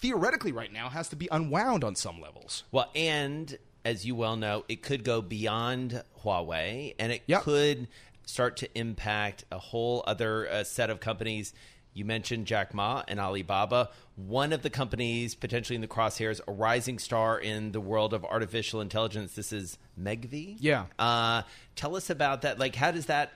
theoretically 0.00 0.52
right 0.52 0.72
now 0.72 0.88
has 0.88 1.08
to 1.08 1.16
be 1.16 1.28
unwound 1.30 1.84
on 1.84 1.94
some 1.96 2.20
levels. 2.20 2.64
Well, 2.70 2.90
and 2.94 3.56
as 3.84 4.04
you 4.06 4.14
well 4.14 4.36
know, 4.36 4.64
it 4.68 4.82
could 4.82 5.04
go 5.04 5.20
beyond 5.20 6.02
Huawei, 6.22 6.94
and 6.98 7.12
it 7.12 7.22
Yep. 7.26 7.42
could 7.42 7.88
start 8.24 8.56
to 8.58 8.78
impact 8.78 9.44
a 9.50 9.58
whole 9.58 10.04
other 10.06 10.48
uh, 10.48 10.64
set 10.64 10.88
of 10.90 11.00
companies. 11.00 11.52
You 11.94 12.04
mentioned 12.04 12.46
Jack 12.46 12.74
Ma 12.74 13.02
and 13.06 13.20
Alibaba. 13.20 13.90
One 14.16 14.52
of 14.52 14.62
the 14.62 14.70
companies 14.70 15.34
potentially 15.34 15.74
in 15.74 15.80
the 15.80 15.88
crosshairs, 15.88 16.40
a 16.46 16.52
rising 16.52 16.98
star 16.98 17.38
in 17.38 17.72
the 17.72 17.80
world 17.80 18.14
of 18.14 18.24
artificial 18.24 18.80
intelligence. 18.80 19.34
This 19.34 19.52
is 19.52 19.78
Megvii. 20.00 20.56
Yeah. 20.58 20.86
Uh, 20.98 21.42
tell 21.76 21.96
us 21.96 22.10
about 22.10 22.42
that. 22.42 22.58
Like, 22.58 22.74
how 22.74 22.90
does 22.90 23.06
that 23.06 23.32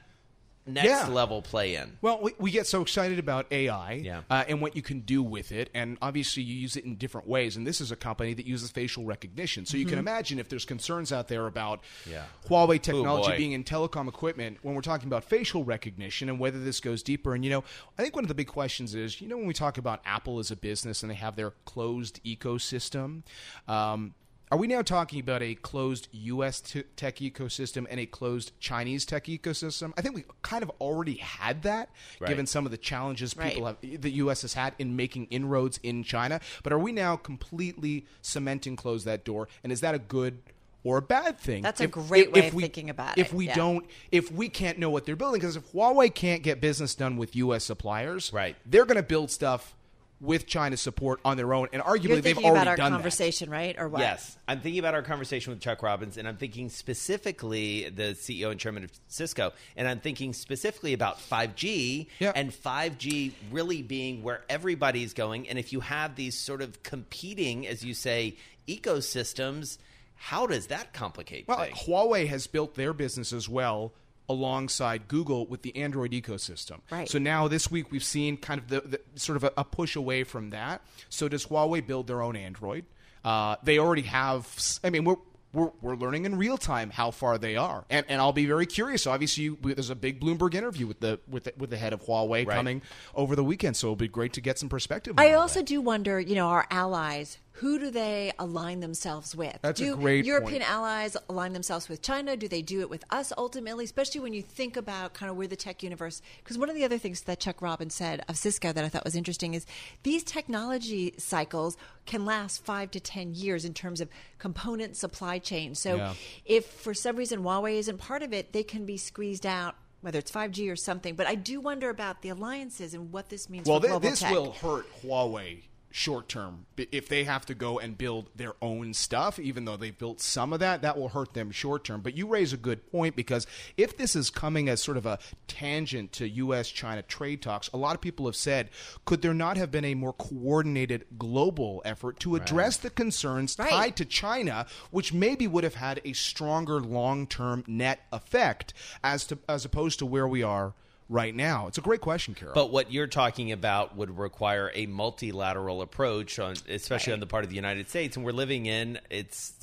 next 0.67 0.87
Yeah. 0.89 1.09
level 1.09 1.43
play 1.43 1.77
in? 1.77 1.97
Well, 2.03 2.21
we, 2.23 2.33
we 2.39 2.51
get 2.51 2.67
so 2.67 2.83
excited 2.83 3.19
about 3.19 3.47
AI 3.53 3.93
Yeah. 3.95 4.23
uh, 4.29 4.45
and 4.49 4.61
what 4.61 4.75
you 4.77 4.83
can 4.83 5.01
do 5.01 5.23
with 5.23 5.53
it, 5.53 5.71
and 5.75 5.97
obviously 6.03 6.43
you 6.43 6.55
use 6.55 6.77
it 6.77 6.85
in 6.85 6.97
different 6.97 7.27
ways. 7.29 7.57
And 7.57 7.67
this 7.67 7.81
is 7.81 7.91
a 7.93 7.97
company 7.97 8.35
that 8.35 8.47
uses 8.47 8.71
facial 8.71 9.05
recognition, 9.05 9.65
so 9.67 9.77
you 9.77 9.87
can 9.87 9.99
imagine 9.99 10.39
if 10.39 10.49
there's 10.49 10.65
concerns 10.65 11.13
out 11.13 11.29
there 11.29 11.47
about 11.47 11.83
Yeah. 12.11 12.25
Huawei 12.49 12.81
technology 12.83 13.31
boy. 13.31 13.37
being 13.37 13.53
in 13.53 13.65
telecom 13.65 14.09
equipment 14.09 14.59
when 14.63 14.75
we're 14.75 14.81
talking 14.83 15.07
about 15.07 15.25
facial 15.25 15.65
recognition 15.65 16.29
and 16.29 16.39
whether 16.39 16.59
this 16.63 16.81
goes 16.81 17.03
deeper. 17.03 17.35
And 17.35 17.45
you 17.45 17.51
know, 17.51 17.65
I 17.99 18.03
think 18.03 18.15
one 18.15 18.25
of 18.25 18.29
the 18.29 18.35
big 18.35 18.49
questions 18.49 18.95
is, 18.95 19.21
you 19.21 19.29
know, 19.29 19.37
when 19.37 19.47
we 19.47 19.55
talk 19.55 19.79
about 19.79 20.01
Apple 20.05 20.39
as 20.39 20.51
a 20.51 20.57
business 20.57 21.03
and 21.03 21.11
they 21.11 21.15
have 21.17 21.37
their 21.37 21.53
closed 21.65 22.21
ecosystem. 22.25 23.23
Um, 23.69 24.15
are 24.53 24.59
we 24.59 24.69
now 24.69 24.81
talking 24.83 25.19
about 25.19 25.43
a 25.43 25.57
closed 25.57 26.07
U.S. 26.13 26.61
t- 26.61 26.85
tech 26.95 27.17
ecosystem 27.17 27.85
and 27.91 27.99
a 27.99 28.07
closed 28.07 28.53
Chinese 28.61 29.05
tech 29.05 29.25
ecosystem? 29.25 29.93
I 29.97 30.03
think 30.03 30.15
we 30.15 30.25
kind 30.43 30.63
of 30.63 30.71
already 30.81 31.17
had 31.17 31.63
that, 31.63 31.91
Right. 32.21 32.29
given 32.29 32.47
some 32.47 32.65
of 32.65 32.71
the 32.71 32.79
challenges 32.79 33.35
people 33.35 33.65
Right. 33.65 33.77
have, 33.83 34.01
the 34.03 34.11
U.S. 34.13 34.43
has 34.43 34.55
had 34.55 34.75
in 34.79 34.95
making 34.95 35.27
inroads 35.27 35.81
in 35.83 36.05
China. 36.05 36.41
But 36.63 36.73
are 36.73 36.79
we 36.79 36.93
now 36.93 37.17
completely 37.17 38.07
cementing 38.23 38.77
close 38.77 39.03
that 39.05 39.25
door? 39.25 39.49
And 39.65 39.73
is 39.73 39.81
that 39.81 39.97
a 39.97 39.99
good 39.99 40.39
or 40.85 40.99
a 40.99 41.03
bad 41.03 41.41
thing? 41.41 41.63
That's 41.63 41.81
a 41.81 41.89
great 41.89 42.31
way 42.31 42.47
of 42.47 42.55
thinking 42.55 42.89
about 42.89 43.19
If 43.19 43.29
it, 43.29 43.33
we 43.35 43.47
yeah. 43.49 43.55
don't, 43.57 43.85
if 44.13 44.31
we 44.31 44.49
can't 44.49 44.79
know 44.79 44.91
what 44.91 45.07
they're 45.07 45.17
building, 45.17 45.41
because 45.41 45.57
if 45.57 45.73
Huawei 45.73 46.15
can't 46.15 46.45
get 46.45 46.61
business 46.61 46.95
done 46.95 47.17
with 47.17 47.35
U.S. 47.35 47.65
suppliers, 47.65 48.33
Right. 48.33 48.55
they're 48.65 48.85
going 48.87 48.97
to 48.97 49.03
build 49.03 49.33
stuff 49.33 49.75
with 50.21 50.47
China's 50.47 50.81
support 50.81 51.21
on 51.27 51.37
their 51.37 51.53
own, 51.53 51.69
and 51.75 51.83
arguably 51.83 52.05
You're 52.05 52.15
they've 52.17 52.25
thinking 52.37 52.45
already 52.47 52.63
about 52.63 52.69
our 52.69 52.77
done 52.77 52.93
that. 52.93 52.97
conversation, 52.97 53.51
right? 53.51 53.77
Or 53.79 53.87
what? 53.89 54.01
Yes, 54.01 54.39
I'm 54.49 54.61
thinking 54.61 54.79
about 54.79 54.95
our 54.95 55.03
conversation 55.03 55.53
with 55.53 55.61
Chuck 55.61 55.83
Robbins, 55.83 56.17
and 56.17 56.27
I'm 56.27 56.39
thinking 56.39 56.71
specifically 56.71 57.91
the 57.91 58.15
CEO 58.15 58.51
and 58.51 58.59
chairman 58.59 58.85
of 58.85 58.91
Cisco, 59.09 59.53
and 59.77 59.87
I'm 59.87 60.01
thinking 60.01 60.33
specifically 60.33 60.95
about 60.95 61.19
5G 61.21 62.07
Yeah. 62.19 62.33
and 62.35 62.51
5G 62.51 63.33
really 63.51 63.83
being 63.83 64.23
where 64.23 64.43
everybody's 64.49 65.13
going. 65.13 65.49
And 65.49 65.59
if 65.59 65.73
you 65.73 65.81
have 65.81 66.17
these 66.17 66.39
sort 66.39 66.63
of 66.63 66.83
competing, 66.83 67.67
as 67.67 67.85
you 67.85 67.93
say, 67.93 68.37
ecosystems, 68.67 69.79
how 70.15 70.47
does 70.47 70.69
that 70.69 70.93
complicate 70.93 71.47
Well, 71.47 71.59
things? 71.65 71.79
Huawei 71.81 72.27
has 72.29 72.47
built 72.47 72.75
their 72.75 72.93
business 72.93 73.33
as 73.33 73.49
well 73.49 73.93
alongside 74.29 75.09
Google 75.09 75.47
with 75.47 75.63
the 75.63 75.77
Android 75.77 76.13
ecosystem. 76.13 76.81
Right. 76.91 77.09
So 77.09 77.19
now 77.19 77.49
this 77.49 77.71
week 77.71 77.91
we've 77.91 78.05
seen 78.05 78.37
kind 78.37 78.61
of 78.61 78.69
the, 78.69 78.81
the 78.81 79.01
sort 79.15 79.37
of 79.37 79.45
a, 79.45 79.53
a 79.57 79.65
push 79.65 79.97
away 79.97 80.25
from 80.25 80.51
that. 80.51 80.83
So 81.09 81.29
does 81.29 81.47
Huawei 81.47 81.87
build 81.87 82.07
their 82.07 82.23
own 82.23 82.37
Android? 82.37 82.85
Uh, 83.25 83.57
they 83.63 83.79
already 83.79 84.03
have. 84.03 84.49
I 84.85 84.91
mean, 84.91 85.05
we're. 85.05 85.17
We're, 85.53 85.71
we're 85.81 85.97
learning 85.97 86.27
in 86.27 86.37
real 86.37 86.59
time 86.59 86.91
how 86.91 87.11
far 87.11 87.39
they 87.39 87.57
are, 87.57 87.87
and, 87.89 88.05
and 88.11 88.21
I'll 88.21 88.35
be 88.35 88.45
very 88.45 88.67
curious. 88.67 89.07
Obviously, 89.07 89.45
you, 89.45 89.59
there's 89.63 89.89
a 89.89 89.95
big 89.95 90.21
Bloomberg 90.21 90.55
interview 90.55 90.87
with 90.87 91.01
the 91.01 91.19
with 91.27 91.45
the, 91.45 91.55
with 91.57 91.71
the 91.71 91.79
head 91.79 91.95
of 91.95 92.03
Huawei 92.03 92.47
Right. 92.47 92.49
coming 92.55 92.83
over 93.15 93.35
the 93.35 93.45
weekend, 93.45 93.75
so 93.75 93.87
it'll 93.87 93.97
be 93.97 94.07
great 94.09 94.35
to 94.35 94.43
get 94.43 94.59
some 94.59 94.69
perspective. 94.69 95.15
on 95.19 95.25
I 95.25 95.33
also 95.33 95.61
that. 95.61 95.67
do 95.67 95.81
wonder, 95.81 96.21
you 96.21 96.35
know, 96.35 96.49
our 96.49 96.67
allies, 96.71 97.39
who 97.61 97.79
do 97.79 97.91
they 97.91 98.33
align 98.39 98.81
themselves 98.81 99.35
with? 99.35 99.57
That's 99.63 99.81
a 99.81 99.85
do 99.85 99.97
great 99.97 100.25
European 100.25 100.61
point. 100.61 100.71
allies 100.71 101.17
align 101.29 101.53
themselves 101.53 101.89
with 101.89 102.03
China? 102.03 102.37
Do 102.37 102.49
they 102.49 102.61
do 102.63 102.81
it 102.81 102.91
with 102.91 103.05
us 103.11 103.33
ultimately? 103.39 103.85
Especially 103.85 104.21
when 104.21 104.33
you 104.33 104.43
think 104.43 104.77
about 104.77 105.15
kind 105.15 105.31
of 105.31 105.37
where 105.37 105.47
the 105.47 105.57
tech 105.57 105.83
universe. 105.83 106.21
Because 106.43 106.59
one 106.59 106.69
of 106.69 106.75
the 106.77 106.85
other 106.85 106.99
things 106.99 107.23
that 107.23 107.41
Chuck 107.41 107.63
Robbins 107.63 107.95
said 107.95 108.23
of 108.29 108.37
Cisco 108.37 108.73
that 108.73 108.85
I 108.85 108.89
thought 108.89 109.05
was 109.05 109.17
interesting 109.17 109.55
is 109.55 109.65
these 110.03 110.23
technology 110.23 111.15
cycles 111.19 111.77
can 112.05 112.25
last 112.25 112.65
five 112.65 112.91
to 112.93 113.01
ten 113.01 113.35
years 113.35 113.65
in 113.65 113.75
terms 113.75 114.01
of 114.01 114.09
component 114.39 114.97
supply 114.97 115.39
chain. 115.39 115.75
So 115.75 115.97
Yeah. 115.97 116.15
if 116.45 116.67
for 116.67 116.95
some 116.95 117.17
reason 117.17 117.43
Huawei 117.43 117.75
isn't 117.79 117.99
part 117.99 118.23
of 118.23 118.33
it, 118.33 118.53
they 118.53 118.63
can 118.63 118.85
be 118.87 118.97
squeezed 118.97 119.47
out. 119.47 119.75
Whether 120.03 120.19
it's 120.21 120.31
5G 120.31 120.71
or 120.71 120.77
something, 120.77 121.17
but 121.17 121.27
I 121.27 121.35
do 121.35 121.59
wonder 121.59 121.89
about 121.91 122.23
the 122.23 122.29
alliances 122.29 122.95
and 122.95 123.11
what 123.11 123.29
this 123.31 123.49
means 123.51 123.67
Well, 123.67 123.81
global 123.81 123.99
this 123.99 124.21
tech. 124.21 124.31
will 124.31 124.53
hurt 124.53 124.87
Huawei 125.03 125.63
short 125.97 126.29
term 126.29 126.67
if 126.77 127.09
they 127.09 127.25
have 127.25 127.47
to 127.47 127.55
go 127.55 127.79
and 127.79 127.97
build 127.97 128.29
their 128.37 128.53
own 128.61 128.93
stuff. 128.93 129.39
Even 129.39 129.65
though 129.65 129.79
they 129.79 129.91
built 129.91 130.21
some 130.21 130.53
of 130.53 130.61
that, 130.61 130.83
that 130.83 130.99
will 130.99 131.09
hurt 131.09 131.33
them 131.33 131.51
short 131.51 131.85
term. 131.85 132.03
But 132.03 132.15
you 132.15 132.27
raise 132.27 132.53
a 132.53 132.59
good 132.59 132.91
point 132.93 133.17
because 133.17 133.47
if 133.79 133.97
this 133.97 134.15
is 134.15 134.29
coming 134.29 134.69
as 134.69 134.83
sort 134.83 134.99
of 134.99 135.07
a 135.07 135.19
tangent 135.49 136.13
to 136.13 136.29
U.S.-China 136.29 137.07
trade 137.07 137.41
talks, 137.41 137.69
a 137.73 137.79
lot 137.79 137.95
of 137.95 138.03
people 138.03 138.27
have 138.27 138.37
said, 138.37 138.69
could 139.07 139.23
there 139.23 139.33
not 139.33 139.57
have 139.57 139.71
been 139.71 139.87
a 139.87 139.95
more 139.95 140.13
coordinated 140.13 141.07
global 141.17 141.81
effort 141.87 142.21
to 142.21 142.37
address 142.37 142.77
the 142.77 142.91
concerns 142.91 143.57
Right. 143.59 143.71
tied 143.71 143.97
to 143.97 144.05
China, 144.05 144.67
which 144.91 145.15
maybe 145.15 145.47
would 145.47 145.65
have 145.65 145.77
had 145.77 146.03
a 146.05 146.13
stronger 146.13 146.79
long-term 146.79 147.65
net 147.67 148.01
effect 148.13 148.75
as 149.03 149.25
to 149.29 149.39
as 149.49 149.65
opposed 149.65 149.99
to 150.01 150.07
where 150.07 150.29
we 150.29 150.43
are 150.43 150.75
right 151.09 151.35
now? 151.35 151.67
It's 151.69 151.79
a 151.79 151.83
great 151.83 152.01
question, 152.01 152.35
Carol. 152.35 152.55
But 152.55 152.71
what 152.71 152.93
you're 152.93 153.07
talking 153.07 153.53
about 153.53 153.97
would 153.97 154.19
require 154.19 154.71
a 154.75 154.87
multilateral 154.87 155.83
approach, 155.83 156.39
on, 156.39 156.57
especially 156.69 157.13
on 157.13 157.21
the 157.21 157.27
part 157.27 157.45
of 157.45 157.51
the 157.51 157.57
United 157.57 157.89
States. 157.89 158.17
And 158.17 158.25
we're 158.25 158.33
living 158.33 158.67
in, 158.67 158.99
it's, 159.11 159.55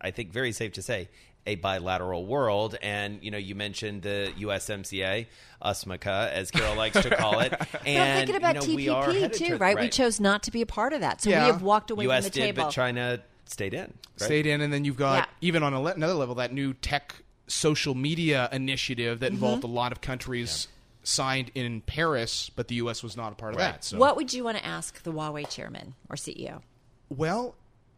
I 0.00 0.10
think, 0.10 0.32
very 0.32 0.52
safe 0.52 0.72
to 0.74 0.82
say, 0.82 1.08
a 1.46 1.54
bilateral 1.56 2.26
world. 2.26 2.76
And, 2.82 3.18
you 3.22 3.30
know, 3.30 3.38
you 3.38 3.54
mentioned 3.54 4.02
the 4.02 4.32
USMCA, 4.38 5.26
USMCA, 5.62 6.30
as 6.32 6.50
Carol 6.50 6.76
likes 6.76 7.00
to 7.00 7.10
call 7.16 7.40
it. 7.40 7.50
But 7.58 7.68
I'm 7.82 7.86
And, 7.86 8.18
thinking 8.28 8.36
about 8.36 8.66
you 8.68 8.86
know, 8.90 9.00
TPP 9.02 9.32
too, 9.32 9.46
to- 9.48 9.56
right? 9.56 9.78
We 9.78 9.88
chose 9.88 10.20
not 10.20 10.42
to 10.44 10.50
be 10.50 10.62
a 10.62 10.66
part 10.66 10.92
of 10.92 11.00
that, 11.00 11.22
so 11.22 11.30
Yeah. 11.30 11.46
we 11.46 11.52
have 11.52 11.62
walked 11.62 11.90
away 11.90 12.04
U.S. 12.04 12.24
from 12.24 12.30
the 12.30 12.34
did, 12.34 12.40
table. 12.40 12.64
but 12.64 12.70
China 12.70 13.20
stayed 13.46 13.74
in. 13.74 13.80
right? 13.80 13.92
stayed 14.26 14.46
in, 14.46 14.60
and 14.60 14.72
then 14.72 14.84
you've 14.84 14.96
got 14.96 15.16
Yeah. 15.40 15.48
even 15.48 15.62
on 15.62 15.72
a 15.72 15.80
le- 15.80 15.94
another 15.94 16.14
level 16.14 16.34
that 16.36 16.52
new 16.52 16.72
tech 16.74 17.14
social 17.50 17.94
media 17.94 18.48
initiative 18.52 19.20
that 19.20 19.32
involved 19.32 19.62
Mm-hmm. 19.64 19.72
a 19.72 19.74
lot 19.74 19.92
of 19.92 20.00
countries 20.00 20.68
signed 21.02 21.50
in 21.54 21.80
Paris, 21.82 22.50
but 22.54 22.68
the 22.68 22.76
U.S. 22.76 23.02
was 23.02 23.16
not 23.16 23.32
a 23.32 23.34
part 23.34 23.52
of 23.54 23.58
that. 23.58 23.84
So, 23.84 23.98
What 23.98 24.16
would 24.16 24.32
you 24.32 24.44
want 24.44 24.58
to 24.58 24.64
ask 24.66 25.02
the 25.02 25.12
Huawei 25.12 25.48
chairman 25.48 25.94
or 26.08 26.16
CEO? 26.16 26.60
well, 27.08 27.54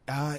uh, 0.09 0.39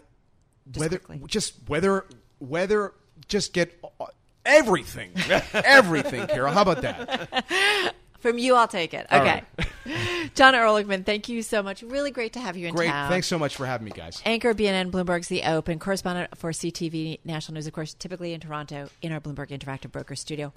whether 0.75 0.97
quickly. 0.97 1.27
just 1.27 1.53
whether 1.67 2.05
whether 2.39 2.93
just 3.27 3.53
get 3.53 3.77
uh, 3.99 4.05
everything, 4.45 5.11
everything, 5.53 6.25
Carol. 6.27 6.51
How 6.53 6.61
about 6.63 6.81
that? 6.81 7.93
From 8.23 8.37
you, 8.37 8.55
I'll 8.55 8.69
take 8.69 8.93
it. 8.93 9.05
Okay. 9.11 9.43
Jon 10.33 10.53
Erlichman, 10.53 11.05
thank 11.05 11.27
you 11.27 11.41
so 11.41 11.61
much. 11.61 11.83
Really 11.83 12.09
great 12.09 12.31
to 12.33 12.39
have 12.39 12.55
you 12.55 12.69
in 12.69 12.73
Great. 12.73 12.87
town. 12.87 13.09
Thanks 13.09 13.27
so 13.27 13.37
much 13.37 13.57
for 13.57 13.65
having 13.65 13.83
me, 13.83 13.91
guys. 13.91 14.21
Anchor 14.25 14.53
BNN 14.53 14.91
Bloomberg's 14.91 15.27
The 15.27 15.43
Open, 15.43 15.77
correspondent 15.77 16.37
for 16.37 16.51
CTV 16.51 17.19
National 17.25 17.55
News, 17.55 17.67
of 17.67 17.73
course, 17.73 17.93
typically 17.93 18.31
in 18.31 18.39
Toronto, 18.39 18.87
in 19.01 19.11
our 19.11 19.19
Bloomberg 19.19 19.49
Interactive 19.49 19.91
Broker 19.91 20.15
studio. 20.15 20.53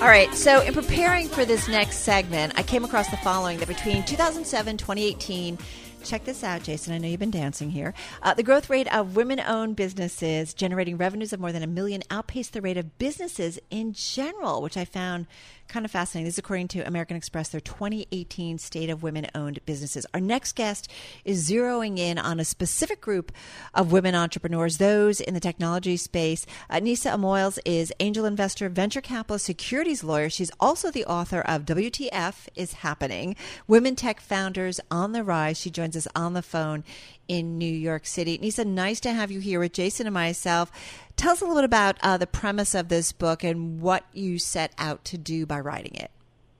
All 0.00 0.08
right, 0.08 0.32
so 0.34 0.60
in 0.62 0.72
preparing 0.72 1.26
for 1.26 1.44
this 1.44 1.66
next 1.66 1.98
segment, 1.98 2.52
I 2.56 2.62
came 2.62 2.84
across 2.84 3.10
the 3.10 3.16
following 3.18 3.58
that 3.58 3.66
between 3.66 4.04
2007 4.04 4.76
2018, 4.76 5.58
check 6.04 6.24
this 6.24 6.44
out, 6.44 6.62
Jason. 6.62 6.92
I 6.92 6.98
know 6.98 7.08
you've 7.08 7.20
been 7.20 7.30
dancing 7.30 7.70
here. 7.70 7.94
Uh, 8.22 8.34
the 8.34 8.42
growth 8.42 8.68
rate 8.68 8.92
of 8.92 9.16
women 9.16 9.40
owned 9.40 9.76
businesses 9.76 10.54
generating 10.54 10.96
revenues 10.96 11.32
of 11.32 11.40
more 11.40 11.52
than 11.52 11.62
a 11.62 11.66
million 11.66 12.02
outpaced 12.10 12.52
the 12.52 12.60
rate 12.60 12.76
of 12.76 12.98
businesses 12.98 13.58
in 13.70 13.92
general, 13.92 14.62
which 14.62 14.76
I 14.76 14.84
found 14.84 15.26
kind 15.72 15.86
of 15.86 15.90
fascinating. 15.90 16.26
This 16.26 16.34
is 16.34 16.38
according 16.38 16.68
to 16.68 16.86
American 16.86 17.16
Express, 17.16 17.48
their 17.48 17.60
2018 17.60 18.58
State 18.58 18.90
of 18.90 19.02
Women 19.02 19.26
Owned 19.34 19.58
Businesses. 19.64 20.04
Our 20.12 20.20
next 20.20 20.54
guest 20.54 20.90
is 21.24 21.48
zeroing 21.48 21.98
in 21.98 22.18
on 22.18 22.38
a 22.38 22.44
specific 22.44 23.00
group 23.00 23.32
of 23.72 23.90
women 23.90 24.14
entrepreneurs, 24.14 24.76
those 24.76 25.18
in 25.18 25.32
the 25.32 25.40
technology 25.40 25.96
space. 25.96 26.44
Uh, 26.68 26.78
Nisa 26.78 27.14
Amoils 27.14 27.58
is 27.64 27.90
angel 28.00 28.26
investor, 28.26 28.68
venture 28.68 29.00
capitalist, 29.00 29.46
securities 29.46 30.04
lawyer. 30.04 30.28
She's 30.28 30.50
also 30.60 30.90
the 30.90 31.06
author 31.06 31.40
of 31.40 31.64
WTF 31.64 32.48
is 32.54 32.74
Happening 32.74 33.34
Women 33.66 33.96
Tech 33.96 34.20
Founders 34.20 34.78
on 34.90 35.12
the 35.12 35.24
Rise. 35.24 35.58
She 35.58 35.70
joins 35.70 35.96
us 35.96 36.06
on 36.14 36.34
the 36.34 36.42
phone 36.42 36.84
in 37.28 37.56
New 37.56 37.64
York 37.64 38.04
City. 38.04 38.36
Nisa, 38.36 38.64
nice 38.64 39.00
to 39.00 39.12
have 39.12 39.30
you 39.30 39.40
here 39.40 39.60
with 39.60 39.72
Jason 39.72 40.06
and 40.06 40.12
myself. 40.12 40.70
Tell 41.16 41.32
us 41.32 41.40
a 41.40 41.44
little 41.44 41.60
bit 41.60 41.64
about 41.64 41.96
uh, 42.02 42.16
the 42.16 42.26
premise 42.26 42.74
of 42.74 42.88
this 42.88 43.12
book 43.12 43.44
and 43.44 43.80
what 43.80 44.04
you 44.12 44.38
set 44.38 44.72
out 44.78 45.04
to 45.06 45.18
do 45.18 45.46
by 45.46 45.60
writing 45.60 45.94
it. 45.94 46.10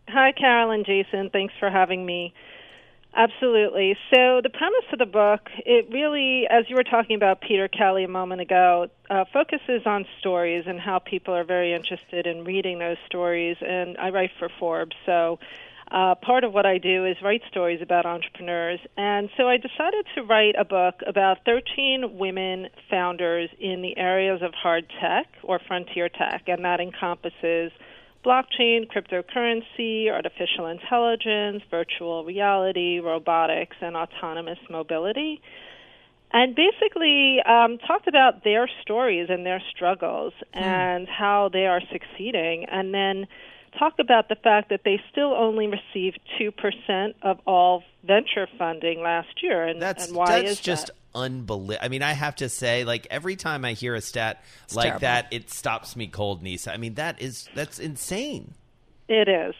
Hi, 0.08 0.32
Carol 0.32 0.70
and 0.70 0.84
Jason. 0.84 1.30
Thanks 1.30 1.54
for 1.58 1.70
having 1.70 2.04
me. 2.04 2.34
Absolutely. 3.14 3.94
So, 4.10 4.40
the 4.42 4.48
premise 4.48 4.84
of 4.90 4.98
the 4.98 5.06
book, 5.06 5.40
it 5.66 5.86
really, 5.90 6.46
as 6.48 6.64
you 6.68 6.76
were 6.76 6.84
talking 6.84 7.14
about 7.14 7.42
Peter 7.42 7.68
Kelly 7.68 8.04
a 8.04 8.08
moment 8.08 8.40
ago, 8.40 8.88
uh, 9.10 9.24
focuses 9.30 9.82
on 9.84 10.06
stories 10.18 10.64
and 10.66 10.80
how 10.80 10.98
people 10.98 11.34
are 11.34 11.44
very 11.44 11.74
interested 11.74 12.26
in 12.26 12.44
reading 12.44 12.78
those 12.78 12.96
stories. 13.06 13.58
And 13.60 13.98
I 13.98 14.08
write 14.08 14.30
for 14.38 14.48
Forbes, 14.58 14.96
so 15.04 15.38
uh, 15.90 16.14
part 16.14 16.44
of 16.44 16.52
what 16.52 16.66
I 16.66 16.78
do 16.78 17.04
is 17.04 17.16
write 17.22 17.42
stories 17.50 17.80
about 17.82 18.06
entrepreneurs. 18.06 18.80
And 18.96 19.28
so 19.36 19.48
I 19.48 19.56
decided 19.56 20.06
to 20.14 20.22
write 20.22 20.54
a 20.58 20.64
book 20.64 21.00
about 21.06 21.38
13 21.44 22.16
women 22.18 22.68
founders 22.88 23.50
in 23.58 23.82
the 23.82 23.96
areas 23.96 24.40
of 24.42 24.54
hard 24.54 24.90
tech 25.00 25.26
or 25.42 25.60
frontier 25.66 26.08
tech, 26.08 26.44
and 26.46 26.64
that 26.64 26.80
encompasses 26.80 27.72
blockchain, 28.24 28.86
cryptocurrency, 28.88 30.10
artificial 30.10 30.66
intelligence, 30.66 31.62
virtual 31.70 32.24
reality, 32.24 33.00
robotics, 33.00 33.76
and 33.80 33.96
autonomous 33.96 34.58
mobility. 34.70 35.40
And 36.32 36.54
basically 36.54 37.40
um, 37.42 37.78
talked 37.78 38.08
about 38.08 38.42
their 38.44 38.68
stories 38.80 39.28
and 39.28 39.44
their 39.44 39.62
struggles 39.74 40.32
and 40.54 41.06
how 41.06 41.50
they 41.52 41.66
are 41.66 41.82
succeeding, 41.92 42.64
and 42.70 42.94
then 42.94 43.26
talk 43.78 43.94
about 43.98 44.28
the 44.28 44.35
fact 44.37 44.68
that 44.70 44.80
they 44.85 45.00
still 45.11 45.32
only 45.32 45.66
received 45.66 46.20
2% 46.40 47.14
of 47.22 47.38
all 47.46 47.82
venture 48.04 48.46
funding 48.58 49.00
last 49.02 49.42
year. 49.42 49.64
And, 49.66 49.80
That's 49.80 50.08
and 50.08 50.16
why 50.16 50.40
that's 50.42 50.52
is 50.52 50.61
just 50.61 50.87
that? 50.88 50.94
unbelievable. 51.14 51.85
I 51.85 51.88
mean, 51.88 52.02
I 52.02 52.12
have 52.12 52.37
to 52.37 52.48
say, 52.48 52.85
like 52.85 53.06
every 53.11 53.37
time 53.37 53.64
I 53.64 53.72
hear 53.72 53.94
a 53.94 54.00
stat 54.00 54.42
like 54.74 54.85
terrible. 54.85 55.00
that, 55.00 55.26
it 55.30 55.50
stops 55.50 55.96
me 55.96 56.06
cold, 56.06 56.42
Nisa. 56.42 56.72
I 56.72 56.76
mean, 56.76 56.94
that 56.94 57.20
is 57.20 57.48
that's 57.54 57.78
insane. 57.78 58.54
It 59.08 59.28
is. 59.28 59.54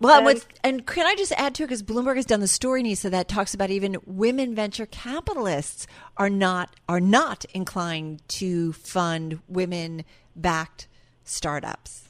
Well, 0.00 0.26
And- 0.28 0.44
and 0.64 0.86
can 0.86 1.06
I 1.06 1.14
just 1.14 1.32
add 1.32 1.54
to 1.56 1.62
it 1.62 1.66
because 1.66 1.82
Bloomberg 1.82 2.16
has 2.16 2.26
done 2.26 2.40
the 2.40 2.48
story, 2.48 2.82
Nisa, 2.82 3.08
that 3.10 3.28
talks 3.28 3.54
about 3.54 3.70
even 3.70 3.96
women 4.06 4.54
venture 4.54 4.86
capitalists 4.86 5.86
are 6.16 6.28
not 6.30 6.74
are 6.88 7.00
not 7.00 7.44
inclined 7.54 8.26
to 8.28 8.72
fund 8.72 9.40
women 9.48 10.04
backed 10.34 10.88
startups. 11.22 12.03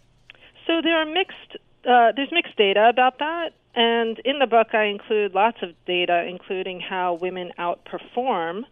So 0.67 0.81
there 0.83 0.97
are 0.97 1.07
mixed. 1.07 1.57
Uh, 1.85 2.13
there's 2.17 2.33
mixed 2.33 2.57
data 2.57 2.89
about 2.89 3.19
that, 3.19 3.51
and 3.75 4.19
in 4.25 4.39
the 4.39 4.47
book 4.47 4.69
I 4.73 4.85
include 4.85 5.35
lots 5.35 5.59
of 5.63 5.71
data, 5.87 6.25
including 6.27 6.81
how 6.81 7.19
women 7.21 7.53
outperform, 7.59 8.63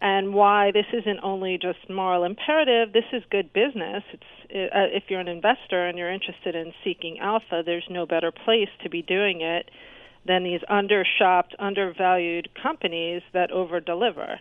and 0.00 0.32
why 0.32 0.70
this 0.72 0.86
isn't 0.92 1.20
only 1.22 1.58
just 1.60 1.90
moral 1.90 2.24
imperative. 2.24 2.92
This 2.92 3.04
is 3.12 3.22
good 3.30 3.52
business. 3.52 4.02
It's 4.12 4.22
uh, 4.50 4.88
if 4.92 5.04
you're 5.08 5.20
an 5.20 5.28
investor 5.28 5.86
and 5.86 5.98
you're 5.98 6.12
interested 6.12 6.54
in 6.54 6.72
seeking 6.82 7.18
alpha, 7.18 7.62
there's 7.64 7.86
no 7.90 8.06
better 8.06 8.32
place 8.32 8.68
to 8.82 8.88
be 8.88 9.02
doing 9.02 9.40
it 9.42 9.70
than 10.26 10.42
these 10.42 10.60
undershopped, 10.70 11.54
undervalued 11.58 12.48
companies 12.62 13.22
that 13.32 13.50
overdeliver. 13.50 14.36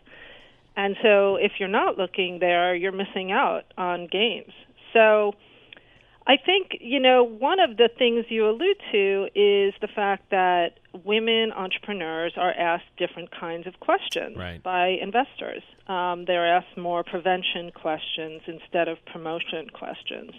And 0.76 0.96
so 1.02 1.36
if 1.36 1.54
you're 1.60 1.68
not 1.70 1.98
looking 1.98 2.40
there, 2.40 2.74
you're 2.74 2.92
missing 2.92 3.32
out 3.32 3.64
on 3.78 4.08
gains. 4.08 4.54
So 4.94 5.34
I 6.26 6.38
think, 6.38 6.78
you 6.80 7.02
know, 7.02 7.24
one 7.24 7.60
of 7.60 7.76
the 7.76 7.90
things 7.98 8.26
you 8.30 8.48
allude 8.48 8.78
to 8.94 9.28
is 9.36 9.74
the 9.82 9.90
fact 9.94 10.30
that 10.32 10.80
women 11.04 11.52
entrepreneurs 11.52 12.34
are 12.38 12.52
asked 12.54 12.86
different 12.98 13.30
kinds 13.32 13.68
of 13.68 13.80
questions 13.82 14.38
Right. 14.38 14.64
by 14.64 14.88
investors. 15.02 15.64
Um, 15.88 16.24
they're 16.26 16.48
asked 16.48 16.78
more 16.78 17.04
prevention 17.04 17.72
questions 17.72 18.42
instead 18.48 18.88
of 18.88 19.04
promotion 19.06 19.70
questions. 19.74 20.32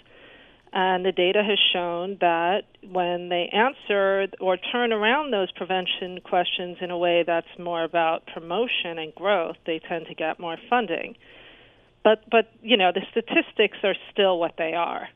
And 0.73 1.05
the 1.05 1.13
data 1.13 1.45
has 1.45 1.59
shown 1.73 2.17
that 2.21 2.65
when 2.83 3.29
they 3.29 3.49
answer 3.53 4.27
or 4.41 4.57
turn 4.57 4.93
around 4.93 5.31
those 5.33 5.53
prevention 5.53 6.21
questions 6.23 6.79
in 6.81 6.91
a 6.91 6.99
way 6.99 7.23
that's 7.25 7.59
more 7.59 7.85
about 7.85 8.27
promotion 8.27 8.99
and 8.99 9.15
growth, 9.15 9.57
they 9.67 9.79
tend 9.79 10.07
to 10.07 10.15
get 10.15 10.41
more 10.41 10.57
funding. 10.69 11.17
But 12.03 12.29
but 12.29 12.51
you 12.61 12.77
know, 12.77 12.91
the 12.93 13.03
statistics 13.11 13.79
are 13.85 13.95
still 14.11 14.39
what 14.41 14.55
they 14.57 14.73
are. 14.75 15.09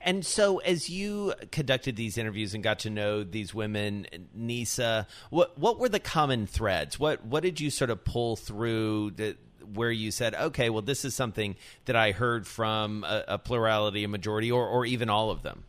And 0.00 0.24
so, 0.24 0.58
as 0.58 0.88
you 0.90 1.34
conducted 1.50 1.96
these 1.96 2.18
interviews 2.18 2.54
and 2.54 2.62
got 2.62 2.80
to 2.80 2.90
know 2.90 3.22
these 3.24 3.54
women, 3.54 4.06
Nisa, 4.34 5.06
what 5.30 5.58
what 5.58 5.78
were 5.78 5.88
the 5.88 6.00
common 6.00 6.46
threads? 6.46 6.98
What 6.98 7.24
what 7.24 7.42
did 7.42 7.60
you 7.60 7.70
sort 7.70 7.90
of 7.90 8.04
pull 8.04 8.36
through 8.36 9.12
that 9.12 9.36
where 9.74 9.90
you 9.90 10.10
said, 10.10 10.34
okay, 10.34 10.70
well, 10.70 10.82
this 10.82 11.04
is 11.04 11.14
something 11.14 11.56
that 11.84 11.94
I 11.94 12.12
heard 12.12 12.46
from 12.46 13.04
a, 13.04 13.24
a 13.28 13.38
plurality, 13.38 14.04
a 14.04 14.08
majority, 14.08 14.50
or 14.50 14.66
or 14.66 14.86
even 14.86 15.08
all 15.08 15.30
of 15.30 15.42
them? 15.42 15.64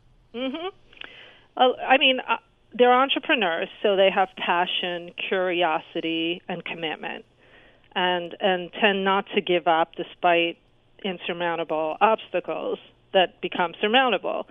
Well, 1.57 1.75
I 1.87 1.97
mean, 1.97 2.19
uh, 2.27 2.37
they're 2.73 2.93
entrepreneurs, 2.93 3.69
so 3.83 3.95
they 3.95 4.09
have 4.09 4.29
passion, 4.37 5.11
curiosity, 5.29 6.41
and 6.47 6.63
commitment, 6.63 7.25
and 7.93 8.35
and 8.39 8.71
tend 8.73 9.03
not 9.03 9.25
to 9.35 9.41
give 9.41 9.67
up 9.67 9.95
despite 9.95 10.57
insurmountable 11.03 11.97
obstacles 11.99 12.79
that 13.13 13.41
become 13.41 13.73
surmountable. 13.81 14.47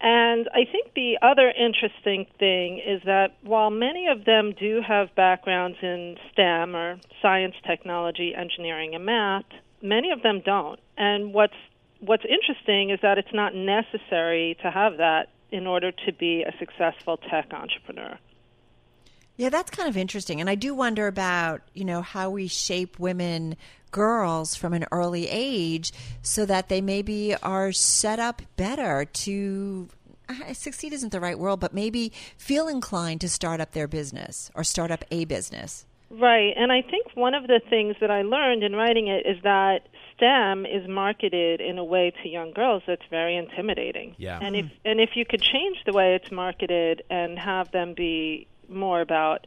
And 0.00 0.48
I 0.54 0.64
think 0.70 0.94
the 0.94 1.18
other 1.22 1.50
interesting 1.50 2.26
thing 2.38 2.78
is 2.78 3.02
that 3.04 3.36
while 3.42 3.70
many 3.70 4.06
of 4.06 4.24
them 4.24 4.54
do 4.58 4.80
have 4.86 5.14
backgrounds 5.16 5.78
in 5.82 6.16
STEM 6.32 6.76
or 6.76 7.00
science, 7.20 7.56
technology, 7.66 8.32
engineering, 8.34 8.94
and 8.94 9.04
math, 9.04 9.44
many 9.82 10.12
of 10.12 10.22
them 10.22 10.40
don't. 10.44 10.78
And 10.96 11.34
what's 11.34 11.56
what's 12.00 12.24
interesting 12.24 12.90
is 12.90 13.00
that 13.02 13.18
it's 13.18 13.32
not 13.34 13.56
necessary 13.56 14.56
to 14.62 14.70
have 14.70 14.98
that 14.98 15.30
in 15.50 15.66
order 15.66 15.90
to 15.90 16.12
be 16.12 16.44
a 16.44 16.52
successful 16.58 17.16
tech 17.16 17.52
entrepreneur. 17.52 18.18
Yeah, 19.36 19.50
that's 19.50 19.70
kind 19.70 19.88
of 19.88 19.96
interesting. 19.96 20.40
And 20.40 20.50
I 20.50 20.56
do 20.56 20.74
wonder 20.74 21.06
about, 21.06 21.62
you 21.72 21.84
know, 21.84 22.02
how 22.02 22.30
we 22.30 22.48
shape 22.48 22.98
women, 22.98 23.56
girls 23.90 24.54
from 24.54 24.72
an 24.72 24.86
early 24.90 25.28
age 25.28 25.92
so 26.22 26.44
that 26.46 26.68
they 26.68 26.80
maybe 26.80 27.34
are 27.42 27.72
set 27.72 28.18
up 28.18 28.42
better 28.56 29.04
to 29.04 29.88
uh, 30.28 30.52
succeed 30.52 30.92
isn't 30.92 31.12
the 31.12 31.20
right 31.20 31.38
word, 31.38 31.60
but 31.60 31.72
maybe 31.72 32.12
feel 32.36 32.68
inclined 32.68 33.20
to 33.20 33.28
start 33.28 33.60
up 33.60 33.72
their 33.72 33.88
business 33.88 34.50
or 34.54 34.62
start 34.62 34.90
up 34.90 35.04
a 35.10 35.24
business. 35.24 35.86
Right. 36.10 36.54
And 36.56 36.72
I 36.72 36.82
think 36.82 37.08
one 37.14 37.34
of 37.34 37.46
the 37.46 37.60
things 37.68 37.96
that 38.00 38.10
I 38.10 38.22
learned 38.22 38.62
in 38.62 38.74
writing 38.74 39.08
it 39.08 39.26
is 39.26 39.42
that 39.42 39.88
STEM 40.16 40.64
is 40.64 40.88
marketed 40.88 41.60
in 41.60 41.78
a 41.78 41.84
way 41.84 42.12
to 42.22 42.28
young 42.28 42.52
girls 42.52 42.82
that's 42.86 43.02
very 43.10 43.36
intimidating. 43.36 44.14
Yeah. 44.18 44.38
And 44.40 44.56
if 44.56 44.66
and 44.84 45.00
if 45.00 45.10
you 45.14 45.24
could 45.24 45.42
change 45.42 45.78
the 45.84 45.92
way 45.92 46.14
it's 46.14 46.32
marketed 46.32 47.02
and 47.10 47.38
have 47.38 47.70
them 47.72 47.94
be 47.94 48.46
more 48.68 49.00
about 49.00 49.46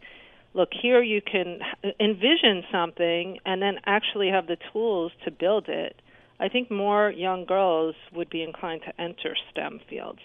look 0.53 0.69
here 0.73 1.01
you 1.01 1.21
can 1.21 1.59
envision 1.99 2.63
something 2.71 3.39
and 3.45 3.61
then 3.61 3.75
actually 3.85 4.29
have 4.29 4.47
the 4.47 4.57
tools 4.71 5.11
to 5.25 5.31
build 5.31 5.69
it. 5.69 6.01
I 6.39 6.49
think 6.49 6.71
more 6.71 7.11
young 7.11 7.45
girls 7.45 7.95
would 8.13 8.29
be 8.29 8.41
inclined 8.41 8.81
to 8.83 9.01
enter 9.01 9.35
STEM 9.51 9.79
fields. 9.89 10.19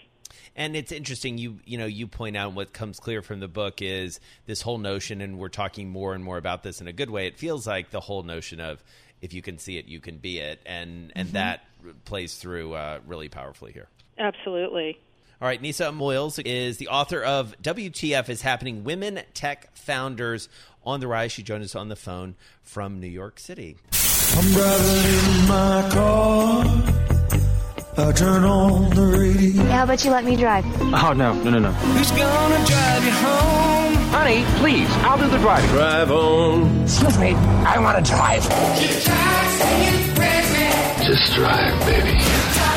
And 0.55 0.75
it's 0.75 0.91
interesting. 0.91 1.37
You 1.37 1.59
you 1.65 1.77
know 1.77 1.85
you 1.85 2.07
point 2.07 2.35
out 2.35 2.53
what 2.53 2.73
comes 2.73 2.99
clear 2.99 3.21
from 3.21 3.39
the 3.39 3.47
book 3.47 3.81
is 3.81 4.19
this 4.45 4.61
whole 4.61 4.77
notion, 4.77 5.21
and 5.21 5.37
we're 5.39 5.49
talking 5.49 5.89
more 5.89 6.13
and 6.13 6.23
more 6.23 6.37
about 6.37 6.63
this 6.63 6.81
in 6.81 6.87
a 6.87 6.93
good 6.93 7.09
way. 7.09 7.27
It 7.27 7.37
feels 7.37 7.65
like 7.67 7.91
the 7.91 7.99
whole 7.99 8.23
notion 8.23 8.59
of 8.59 8.83
if 9.21 9.33
you 9.33 9.41
can 9.41 9.57
see 9.57 9.77
it, 9.77 9.85
you 9.85 9.99
can 9.99 10.17
be 10.17 10.39
it, 10.39 10.59
and 10.65 11.11
and 11.15 11.29
Mhm. 11.29 11.33
that 11.33 11.61
plays 12.05 12.37
through 12.37 12.73
uh, 12.73 12.99
really 13.05 13.29
powerfully 13.29 13.71
here. 13.71 13.87
Absolutely. 14.17 14.99
All 15.39 15.47
right, 15.47 15.61
Nisa 15.61 15.89
Amoils 15.89 16.39
is 16.39 16.77
the 16.77 16.87
author 16.87 17.21
of 17.21 17.53
WTF 17.61 18.27
is 18.27 18.41
Happening 18.41 18.83
Women 18.83 19.19
Tech 19.35 19.69
Founders 19.75 20.49
on 20.83 20.99
the 20.99 21.05
Rise. 21.07 21.31
She 21.31 21.43
joined 21.43 21.63
us 21.63 21.75
on 21.75 21.89
the 21.89 21.95
phone 21.95 22.33
from 22.63 22.99
New 22.99 23.07
York 23.07 23.37
City. 23.37 23.77
I'm 24.35 24.51
driving 24.51 25.41
in 25.41 25.47
my 25.47 25.89
car. 25.93 26.65
I 27.99 28.11
turn 28.13 28.45
on 28.45 28.89
the 28.95 29.05
radio. 29.05 29.63
How 29.65 29.83
about 29.83 30.03
you 30.03 30.09
let 30.09 30.25
me 30.25 30.35
drive? 30.37 30.65
Oh, 30.81 31.13
no, 31.13 31.33
no, 31.33 31.51
no, 31.51 31.59
no. 31.59 31.71
Who's 31.71 32.09
gonna 32.09 32.65
drive 32.65 33.05
you 33.05 33.11
home? 33.11 33.93
Honey, 34.09 34.43
please, 34.57 34.89
I'll 35.03 35.19
do 35.19 35.27
the 35.29 35.37
driving. 35.37 35.69
Drive 35.69 36.09
on. 36.09 36.81
Excuse 36.81 37.19
me, 37.19 37.35
I 37.35 37.77
want 37.77 38.03
to 38.03 38.11
drive. 38.11 38.41
Just 41.05 41.33
drive, 41.35 41.79
baby. 41.85 42.76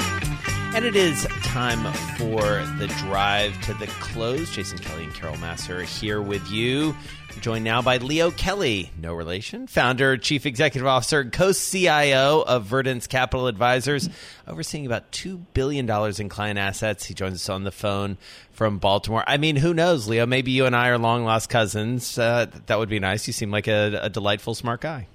And 0.73 0.85
it 0.85 0.95
is 0.95 1.25
time 1.43 1.83
for 2.17 2.41
the 2.77 2.87
drive 2.99 3.59
to 3.63 3.73
the 3.73 3.87
close. 3.87 4.49
Jason 4.51 4.77
Kelly 4.77 5.03
and 5.03 5.13
Carol 5.13 5.35
Massar 5.35 5.83
here 5.83 6.21
with 6.21 6.49
you. 6.49 6.95
We're 7.35 7.41
joined 7.41 7.65
now 7.65 7.81
by 7.81 7.97
Leo 7.97 8.31
Kelly, 8.31 8.89
no 8.97 9.13
relation, 9.13 9.67
founder, 9.67 10.15
chief 10.15 10.45
executive 10.45 10.87
officer, 10.87 11.19
and 11.19 11.31
co-CIO 11.31 12.41
of 12.47 12.65
Verdence 12.65 13.05
Capital 13.07 13.47
Advisors, 13.47 14.09
overseeing 14.47 14.85
about 14.85 15.11
two 15.11 15.39
billion 15.53 15.85
dollars 15.85 16.21
in 16.21 16.29
client 16.29 16.57
assets. 16.57 17.05
He 17.05 17.13
joins 17.13 17.33
us 17.35 17.49
on 17.49 17.65
the 17.65 17.71
phone 17.71 18.17
from 18.53 18.77
Baltimore. 18.77 19.25
I 19.27 19.35
mean, 19.35 19.57
who 19.57 19.73
knows, 19.73 20.07
Leo? 20.07 20.25
Maybe 20.25 20.51
you 20.51 20.65
and 20.65 20.75
I 20.75 20.87
are 20.87 20.97
long 20.97 21.25
lost 21.25 21.49
cousins. 21.49 22.17
Uh, 22.17 22.45
that 22.67 22.79
would 22.79 22.89
be 22.89 22.99
nice. 22.99 23.27
You 23.27 23.33
seem 23.33 23.51
like 23.51 23.67
a, 23.67 23.99
a 24.03 24.09
delightful, 24.09 24.55
smart 24.55 24.79
guy. 24.79 25.07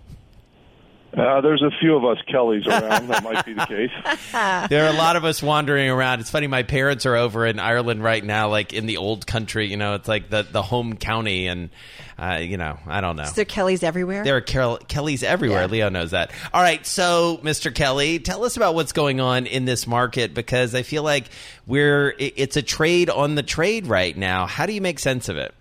Uh, 1.17 1.41
there's 1.41 1.63
a 1.63 1.71
few 1.81 1.97
of 1.97 2.05
us 2.05 2.19
Kellys 2.31 2.67
around. 2.67 3.09
that 3.09 3.25
might 3.25 3.45
be 3.47 3.55
the 3.55 3.65
case. 3.65 3.91
there 4.69 4.85
are 4.85 4.91
a 4.93 4.97
lot 4.97 5.17
of 5.17 5.25
us 5.25 5.43
wandering 5.43 5.89
around. 5.89 6.21
It's 6.21 6.29
funny. 6.29 6.47
My 6.47 6.63
parents 6.63 7.07
are 7.07 7.17
over 7.17 7.47
in 7.47 7.59
Ireland 7.59 8.05
right 8.05 8.23
now, 8.23 8.51
like 8.51 8.75
in 8.75 8.85
the 8.85 8.99
old 8.99 9.27
country. 9.27 9.71
You 9.71 9.79
know, 9.79 9.95
it's 9.95 10.09
like 10.09 10.29
the 10.29 10.43
the 10.43 10.61
home 10.61 10.97
county, 10.97 11.47
and 11.47 11.71
uh, 12.19 12.41
you 12.43 12.59
know, 12.59 12.79
I 12.87 13.01
don't 13.01 13.17
know. 13.17 13.23
Is 13.23 13.33
there 13.33 13.47
Kellys 13.47 13.83
everywhere? 13.83 14.25
There 14.25 14.37
are 14.37 14.43
Carol, 14.43 14.77
Kellys 14.77 15.23
everywhere. 15.23 15.63
Yeah. 15.63 15.67
Leo 15.67 15.89
knows 15.89 16.11
that. 16.11 16.33
All 16.53 16.63
right, 16.63 16.85
so 16.87 17.41
Mr. 17.43 17.75
Kelly, 17.75 18.19
tell 18.19 18.45
us 18.45 18.59
about 18.59 18.75
what's 18.75 18.93
going 18.93 19.19
on 19.19 19.47
in 19.47 19.65
this 19.65 19.87
market 19.87 20.35
because 20.35 20.75
I 20.75 20.83
feel 20.83 21.03
like 21.03 21.31
we're 21.67 22.15
it's 22.19 22.59
a 22.59 22.63
trade 22.63 23.09
on 23.09 23.37
the 23.37 23.43
trade 23.43 23.87
right 23.87 24.17
now. 24.17 24.47
How 24.47 24.67
do 24.67 24.75
you 24.75 24.83
make 24.83 24.99
sense 24.99 25.31
of 25.31 25.39
it? 25.39 25.55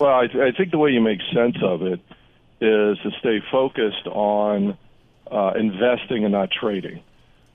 Well, 0.00 0.10
I, 0.10 0.24
I 0.24 0.52
think 0.56 0.72
the 0.72 0.78
way 0.78 0.90
you 0.90 1.00
make 1.00 1.20
sense 1.32 1.56
of 1.62 1.82
it 1.82 2.00
is 2.62 2.96
to 2.98 3.10
stay 3.18 3.40
focused 3.50 4.06
on 4.06 4.78
uh, 5.30 5.52
investing 5.56 6.24
and 6.24 6.30
not 6.32 6.48
trading. 6.52 7.02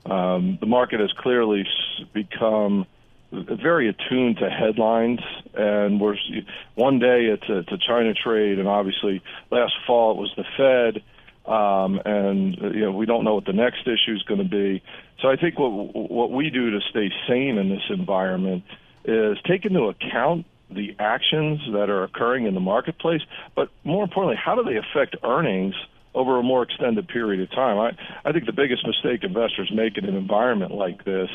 Um, 0.04 0.58
the 0.60 0.66
market 0.66 1.00
has 1.00 1.10
clearly 1.18 1.66
become 2.12 2.86
very 3.32 3.88
attuned 3.88 4.38
to 4.38 4.50
headlines, 4.50 5.20
and 5.54 5.98
we're 6.00 6.16
one 6.74 6.98
day 6.98 7.24
it's 7.26 7.48
a, 7.48 7.58
it's 7.58 7.72
a 7.72 7.78
China 7.78 8.12
trade, 8.12 8.58
and 8.58 8.68
obviously 8.68 9.22
last 9.50 9.72
fall 9.86 10.12
it 10.12 10.16
was 10.18 10.32
the 10.36 10.44
Fed, 10.56 11.02
um, 11.50 12.00
and 12.04 12.62
uh, 12.62 12.68
you 12.68 12.80
know 12.80 12.92
we 12.92 13.06
don't 13.06 13.24
know 13.24 13.34
what 13.34 13.46
the 13.46 13.52
next 13.52 13.80
issue 13.82 14.14
is 14.14 14.22
going 14.24 14.42
to 14.42 14.48
be. 14.48 14.82
So 15.20 15.28
I 15.28 15.36
think 15.36 15.58
what 15.58 15.70
what 15.70 16.30
we 16.30 16.50
do 16.50 16.70
to 16.70 16.80
stay 16.90 17.10
sane 17.26 17.56
in 17.56 17.70
this 17.70 17.84
environment 17.90 18.64
is 19.04 19.38
take 19.46 19.64
into 19.64 19.84
account 19.84 20.46
the 20.70 20.94
actions 20.98 21.60
that 21.72 21.88
are 21.88 22.04
occurring 22.04 22.46
in 22.46 22.54
the 22.54 22.60
marketplace, 22.60 23.22
but 23.54 23.70
more 23.84 24.04
importantly, 24.04 24.40
how 24.42 24.54
do 24.54 24.62
they 24.62 24.76
affect 24.76 25.16
earnings 25.22 25.74
over 26.14 26.38
a 26.38 26.42
more 26.42 26.62
extended 26.62 27.08
period 27.08 27.40
of 27.40 27.50
time? 27.50 27.78
I, 27.78 28.28
I 28.28 28.32
think 28.32 28.46
the 28.46 28.52
biggest 28.52 28.86
mistake 28.86 29.24
investors 29.24 29.70
make 29.72 29.96
in 29.96 30.04
an 30.04 30.16
environment 30.16 30.72
like 30.72 31.04
this 31.04 31.30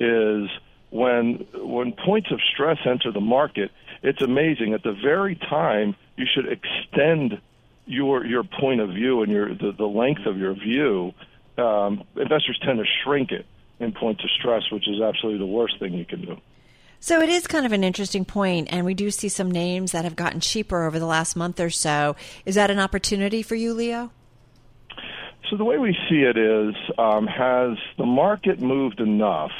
is 0.00 0.48
when 0.90 1.46
when 1.54 1.92
points 1.92 2.30
of 2.30 2.40
stress 2.52 2.78
enter 2.84 3.12
the 3.12 3.20
market, 3.20 3.70
it's 4.02 4.22
amazing. 4.22 4.74
At 4.74 4.82
the 4.82 4.92
very 4.92 5.36
time 5.36 5.96
you 6.16 6.26
should 6.32 6.46
extend 6.46 7.40
your 7.86 8.24
your 8.24 8.44
point 8.44 8.80
of 8.80 8.90
view 8.90 9.22
and 9.22 9.32
your 9.32 9.54
the, 9.54 9.72
the 9.76 9.86
length 9.86 10.26
of 10.26 10.38
your 10.38 10.54
view, 10.54 11.14
um, 11.58 12.04
investors 12.16 12.58
tend 12.62 12.78
to 12.78 12.84
shrink 13.02 13.32
it 13.32 13.46
in 13.80 13.92
points 13.92 14.22
of 14.22 14.30
stress, 14.38 14.62
which 14.70 14.88
is 14.88 15.00
absolutely 15.00 15.38
the 15.38 15.52
worst 15.52 15.78
thing 15.78 15.94
you 15.94 16.04
can 16.04 16.22
do. 16.22 16.36
So 17.04 17.20
it 17.20 17.28
is 17.28 17.48
kind 17.48 17.66
of 17.66 17.72
an 17.72 17.82
interesting 17.82 18.24
point, 18.24 18.68
and 18.70 18.86
we 18.86 18.94
do 18.94 19.10
see 19.10 19.28
some 19.28 19.50
names 19.50 19.90
that 19.90 20.04
have 20.04 20.14
gotten 20.14 20.38
cheaper 20.38 20.84
over 20.84 21.00
the 21.00 21.06
last 21.06 21.34
month 21.34 21.58
or 21.58 21.68
so. 21.68 22.14
Is 22.46 22.54
that 22.54 22.70
an 22.70 22.78
opportunity 22.78 23.42
for 23.42 23.56
you, 23.56 23.74
Leo? 23.74 24.12
So 25.50 25.56
the 25.56 25.64
way 25.64 25.78
we 25.78 25.98
see 26.08 26.20
it 26.20 26.36
is, 26.36 26.76
um, 26.98 27.26
has 27.26 27.76
the 27.98 28.06
market 28.06 28.60
moved 28.60 29.00
enough 29.00 29.50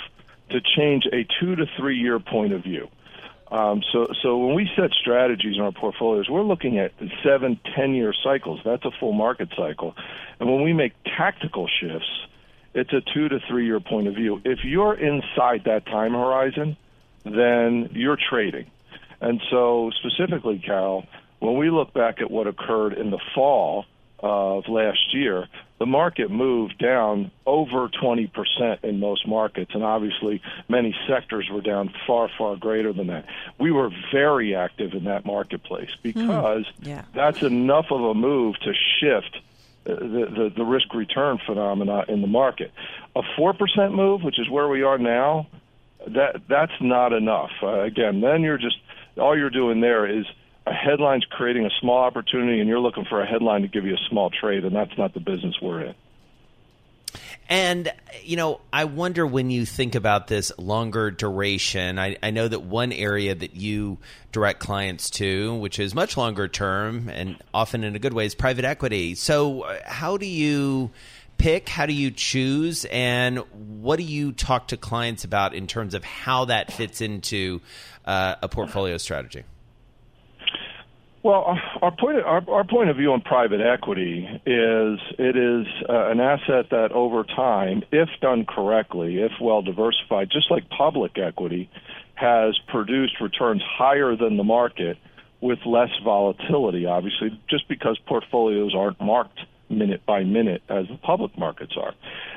to 0.51 0.61
change 0.77 1.03
a 1.13 1.27
two 1.41 1.57
to 1.57 1.67
three 1.77 1.99
year 1.99 2.21
point 2.21 2.53
of 2.53 2.63
view? 2.63 2.87
Um, 3.51 3.83
so, 3.93 4.07
so 4.23 4.39
when 4.39 4.55
we 4.55 4.71
set 4.77 4.93
strategies 4.93 5.57
in 5.57 5.63
our 5.63 5.73
portfolios, 5.73 6.29
we're 6.31 6.45
looking 6.45 6.79
at 6.79 6.93
seven, 7.25 7.59
ten 7.75 7.93
year 7.97 8.15
cycles. 8.23 8.61
That's 8.65 8.85
a 8.85 8.93
full 9.01 9.15
market 9.15 9.49
cycle. 9.57 9.97
And 10.39 10.49
when 10.49 10.63
we 10.63 10.73
make 10.73 10.93
tactical 11.19 11.67
shifts, 11.81 12.07
it's 12.73 12.93
a 12.93 13.01
two 13.13 13.29
to 13.31 13.41
three 13.49 13.67
year 13.67 13.81
point 13.81 14.07
of 14.07 14.15
view. 14.15 14.41
If 14.45 14.61
you're 14.63 14.95
inside 14.95 15.65
that 15.65 15.87
time 15.87 16.13
horizon, 16.13 16.77
then 17.25 17.91
you're 17.93 18.19
trading. 18.31 18.67
And 19.21 19.41
so, 19.51 19.91
specifically, 20.01 20.59
Carol, 20.59 21.05
when 21.39 21.57
we 21.57 21.71
look 21.71 21.93
back 21.93 22.21
at 22.21 22.31
what 22.31 22.47
occurred 22.47 22.95
in 22.95 23.11
the 23.11 23.21
fall 23.35 23.85
of 24.19 24.69
last 24.69 25.13
year, 25.15 25.49
the 25.79 25.87
market 25.87 26.31
moved 26.31 26.79
down 26.79 27.33
over 27.45 27.89
20% 27.89 28.85
in 28.85 29.01
most 29.01 29.27
markets, 29.27 29.73
and 29.75 29.83
obviously 29.83 30.41
many 30.69 30.95
sectors 31.09 31.49
were 31.51 31.61
down 31.61 31.93
far, 32.07 32.31
far 32.39 32.55
greater 32.57 32.93
than 32.93 33.09
that. 33.09 33.27
We 33.59 33.73
were 33.73 33.91
very 34.13 34.55
active 34.55 34.93
in 34.93 35.05
that 35.05 35.27
marketplace 35.27 35.91
hmm. 36.03 36.13
because 36.13 36.67
Yeah. 36.81 37.03
that's 37.15 37.43
enough 37.43 37.87
of 37.91 38.01
a 38.01 38.15
move 38.15 38.55
to 38.61 38.73
shift 39.01 39.39
the, 39.85 39.95
the, 39.97 40.53
the 40.57 40.65
risk 40.65 40.95
return 40.95 41.39
phenomena 41.45 42.05
in 42.07 42.21
the 42.21 42.29
market. 42.29 42.71
A 43.17 43.23
4% 43.37 43.93
move, 43.93 44.23
which 44.23 44.39
is 44.39 44.49
where 44.49 44.69
we 44.69 44.85
are 44.85 44.99
now, 44.99 45.49
that 46.09 46.43
that's 46.49 46.73
not 46.81 47.13
enough. 47.13 47.51
Uh, 47.63 47.81
again, 47.81 48.21
then 48.21 48.43
you're 48.43 48.59
just 48.59 48.77
all 49.17 49.37
you're 49.37 49.51
doing 49.51 49.81
there 49.81 50.07
is 50.07 50.27
a 50.67 50.73
headline's 50.73 51.25
creating 51.25 51.67
a 51.67 51.71
small 51.81 51.99
opportunity, 51.99 52.61
and 52.61 52.69
you're 52.69 52.81
looking 52.81 53.05
for 53.05 53.21
a 53.21 53.27
headline 53.27 53.63
to 53.63 53.69
give 53.69 53.85
you 53.85 53.95
a 53.95 54.09
small 54.09 54.31
trade, 54.31 54.65
and 54.65 54.75
that's 54.75 54.97
not 54.97 55.15
the 55.15 55.21
business 55.21 55.57
we're 55.61 55.83
in. 55.83 55.95
And, 57.49 57.93
you 58.23 58.37
know, 58.37 58.61
I 58.73 58.85
wonder 58.85 59.27
when 59.27 59.51
you 59.51 59.67
think 59.67 59.95
about 59.95 60.29
this 60.29 60.53
longer 60.57 61.11
duration, 61.11 61.99
I, 61.99 62.17
I 62.23 62.31
know 62.31 62.49
that 62.49 62.61
one 62.61 62.93
area 62.93 63.35
that 63.35 63.55
you 63.55 63.99
direct 64.31 64.61
clients 64.61 65.11
to, 65.11 65.57
which 65.57 65.79
is 65.79 65.95
much 65.95 66.17
longer 66.17 66.49
term 66.49 67.11
and 67.11 67.37
often 67.53 67.85
in 67.85 67.95
a 67.95 67.99
good 67.99 68.15
way, 68.15 68.25
is 68.25 68.35
private 68.35 68.65
equity. 68.65 69.15
So, 69.17 69.63
uh, 69.63 69.81
how 69.85 70.17
do 70.17 70.25
you 70.25 70.93
pick? 71.43 71.69
How 71.69 71.87
do 71.87 71.93
you 71.93 72.13
choose? 72.13 72.87
And 72.91 73.39
what 73.81 73.97
do 73.97 74.05
you 74.05 74.31
talk 74.31 74.69
to 74.69 74.77
clients 74.77 75.25
about 75.25 75.55
in 75.55 75.67
terms 75.67 75.93
of 75.93 76.05
how 76.05 76.45
that 76.45 76.73
fits 76.73 77.01
into 77.01 77.61
uh, 78.05 78.37
a 78.41 78.49
portfolio 78.49 78.97
strategy? 78.97 79.43
Well, 81.25 81.57
our 81.81 81.91
point 81.93 82.19
our, 82.19 82.43
our 82.49 82.65
point 82.65 82.91
of 82.91 82.97
view 82.97 83.13
on 83.13 83.21
private 83.21 83.61
equity 83.61 84.29
is 84.47 84.99
it 85.19 85.37
is 85.37 85.67
uh, 85.89 86.11
an 86.11 86.21
asset 86.21 86.71
that 86.71 86.91
over 86.93 87.23
time, 87.25 87.83
if 87.93 88.09
done 88.21 88.45
correctly, 88.45 89.19
if 89.19 89.33
well 89.41 89.63
diversified, 89.63 90.31
just 90.33 90.51
like 90.51 90.69
public 90.69 91.19
equity, 91.19 91.71
has 92.15 92.59
produced 92.69 93.21
returns 93.21 93.63
higher 93.65 94.17
than 94.17 94.37
the 94.37 94.45
market 94.45 94.97
with 95.41 95.59
less 95.67 95.91
volatility, 96.05 96.87
obviously, 96.87 97.41
just 97.49 97.69
because 97.69 97.99
portfolios 98.07 98.75
aren't 98.77 99.01
marked 99.01 99.41
minute 99.73 100.05
by 100.07 100.23
minute 100.25 100.63
as 100.69 100.87
the 100.89 100.97
public 100.97 101.37
markets 101.39 101.73
are. 101.77 101.95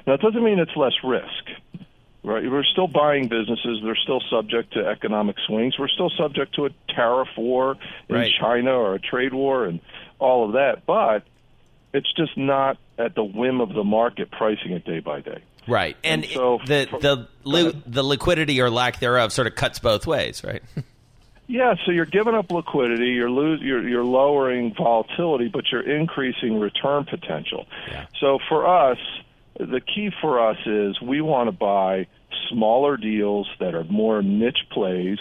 Now, 0.08 0.14
it 0.14 0.22
doesn't 0.22 0.44
mean 0.44 0.60
it's 0.60 0.76
less 0.76 0.94
risk. 1.04 1.84
Right, 2.24 2.50
we're 2.50 2.64
still 2.64 2.88
buying 2.88 3.28
businesses. 3.28 3.82
They're 3.84 3.96
still 4.02 4.20
subject 4.32 4.74
to 4.74 4.88
economic 4.88 5.36
swings. 5.46 5.78
We're 5.78 5.88
still 5.90 6.10
subject 6.18 6.56
to 6.56 6.66
a 6.66 6.70
tariff 6.90 7.28
war 7.38 7.78
in 8.10 8.16
Right. 8.16 8.32
China 8.40 8.72
or 8.72 8.96
a 8.96 9.00
trade 9.00 9.32
war 9.32 9.66
and 9.66 9.80
all 10.18 10.48
of 10.48 10.54
that. 10.54 10.88
But 10.88 11.22
it's 11.94 12.12
just 12.18 12.36
not 12.36 12.78
at 12.98 13.14
the 13.14 13.24
whim 13.24 13.62
of 13.62 13.74
the 13.76 13.84
market 13.84 14.32
pricing 14.32 14.72
it 14.72 14.86
day 14.86 15.02
by 15.02 15.22
day. 15.22 15.44
Right, 15.68 15.98
and, 16.04 16.24
And 16.24 16.32
so- 16.34 16.60
the 16.66 16.88
the 17.00 17.28
li- 17.44 17.82
the 17.86 18.02
liquidity 18.04 18.60
or 18.60 18.72
lack 18.72 19.00
thereof 19.00 19.32
sort 19.32 19.46
of 19.46 19.54
cuts 19.54 19.78
both 19.78 20.08
ways, 20.08 20.44
right? 20.44 20.64
Yeah, 21.48 21.76
so 21.86 21.92
you're 21.92 22.06
giving 22.06 22.34
up 22.34 22.52
liquidity, 22.52 23.10
you're 23.10 23.30
lose, 23.30 23.62
you're, 23.62 23.88
you're 23.88 24.04
lowering 24.04 24.74
volatility, 24.76 25.48
but 25.48 25.66
you're 25.72 25.88
increasing 25.88 26.60
return 26.60 27.06
potential. 27.06 27.68
So 28.20 28.40
for 28.50 28.68
us, 28.68 28.98
the 29.60 29.80
key 29.80 30.10
for 30.22 30.50
us 30.50 30.58
is 30.66 31.00
we 31.02 31.22
want 31.22 31.48
to 31.48 31.52
buy 31.52 32.08
smaller 32.50 32.98
deals 32.98 33.48
that 33.60 33.76
are 33.76 33.84
more 33.84 34.22
niche 34.22 34.66
plays. 34.72 35.20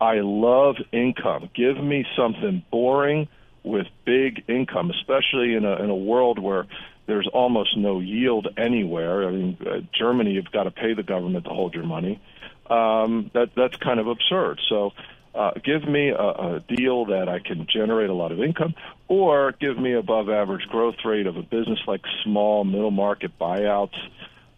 I 0.00 0.20
love 0.20 0.76
income. 0.92 1.48
Give 1.54 1.76
me 1.82 2.04
something 2.16 2.64
boring 2.70 3.28
with 3.62 3.86
big 4.04 4.44
income, 4.48 4.90
especially 4.90 5.54
in 5.54 5.64
a 5.64 5.76
in 5.76 5.90
a 5.90 5.94
world 5.94 6.38
where 6.38 6.66
there's 7.06 7.28
almost 7.32 7.76
no 7.76 8.00
yield 8.00 8.48
anywhere. 8.56 9.28
I 9.28 9.30
mean, 9.30 9.56
uh, 9.60 9.80
Germany, 9.96 10.32
you've 10.32 10.50
got 10.50 10.64
to 10.64 10.70
pay 10.70 10.94
the 10.94 11.02
government 11.02 11.44
to 11.44 11.50
hold 11.50 11.74
your 11.74 11.84
money. 11.84 12.20
Um, 12.68 13.30
that 13.34 13.50
that's 13.56 13.76
kind 13.76 14.00
of 14.00 14.08
absurd. 14.08 14.60
So, 14.68 14.92
uh, 15.34 15.52
give 15.64 15.88
me 15.88 16.10
a, 16.10 16.14
a 16.16 16.64
deal 16.68 17.06
that 17.06 17.28
I 17.28 17.38
can 17.38 17.66
generate 17.72 18.10
a 18.10 18.14
lot 18.14 18.32
of 18.32 18.40
income, 18.40 18.74
or 19.08 19.52
give 19.52 19.78
me 19.78 19.94
above 19.94 20.28
average 20.28 20.66
growth 20.68 20.96
rate 21.04 21.26
of 21.26 21.36
a 21.36 21.42
business 21.42 21.80
like 21.86 22.02
small 22.22 22.64
middle 22.64 22.90
market 22.90 23.38
buyouts. 23.38 23.96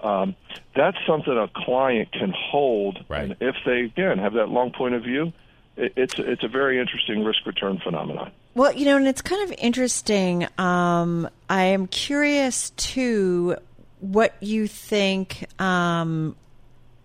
Um, 0.00 0.34
that's 0.76 0.98
something 1.06 1.32
a 1.32 1.48
client 1.54 2.12
can 2.12 2.32
hold, 2.36 3.04
and 3.08 3.36
if 3.40 3.56
they 3.64 3.80
again 3.80 4.18
have 4.18 4.34
that 4.34 4.48
long 4.48 4.72
point 4.72 4.94
of 4.94 5.02
view, 5.02 5.32
it, 5.76 5.92
it's 5.96 6.14
it's 6.18 6.44
a 6.44 6.48
very 6.48 6.80
interesting 6.80 7.24
risk 7.24 7.46
return 7.46 7.78
phenomenon. 7.82 8.32
Well, 8.54 8.72
you 8.72 8.84
know, 8.84 8.96
and 8.96 9.06
it's 9.06 9.22
kind 9.22 9.50
of 9.50 9.56
interesting. 9.58 10.46
Um, 10.58 11.28
I 11.48 11.64
am 11.64 11.86
curious 11.86 12.70
too 12.70 13.56
what 14.00 14.34
you 14.40 14.66
think 14.66 15.46
um, 15.60 16.36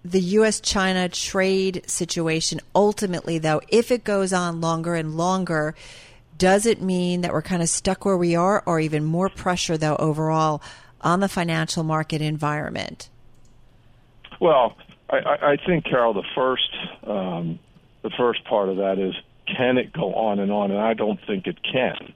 the 0.04 0.22
U.S. 0.22 0.60
China 0.60 1.10
trade 1.10 1.84
situation 1.88 2.60
ultimately, 2.74 3.38
though, 3.38 3.62
if 3.68 3.92
it 3.92 4.04
goes 4.04 4.32
on 4.32 4.62
longer 4.62 4.96
and 4.96 5.18
longer, 5.18 5.76
does 6.38 6.66
it 6.66 6.82
mean 6.82 7.22
that 7.22 7.34
we're 7.34 7.42
kind 7.42 7.62
of 7.62 7.70
stuck 7.70 8.06
where 8.06 8.18
we 8.18 8.36
are, 8.36 8.64
or 8.66 8.80
even 8.80 9.04
more 9.04 9.30
pressure, 9.30 9.78
though, 9.78 9.98
overall 9.98 10.62
on 11.02 11.20
the 11.20 11.30
financial 11.30 11.84
market 11.84 12.22
environment? 12.22 13.10
Well, 14.40 14.78
I, 15.10 15.18
I 15.18 15.58
think 15.66 15.86
Carol, 15.86 16.14
the 16.14 16.24
first 16.36 16.70
um, 17.06 17.60
the 18.02 18.10
first 18.12 18.46
part 18.46 18.70
of 18.70 18.78
that 18.78 19.00
is 19.00 19.14
can 19.46 19.78
it 19.78 19.92
go 19.92 20.14
on 20.14 20.40
and 20.40 20.52
on, 20.52 20.72
and 20.72 20.80
I 20.80 20.94
don't 20.94 21.20
think 21.26 21.48
it 21.48 21.58
can. 21.64 22.14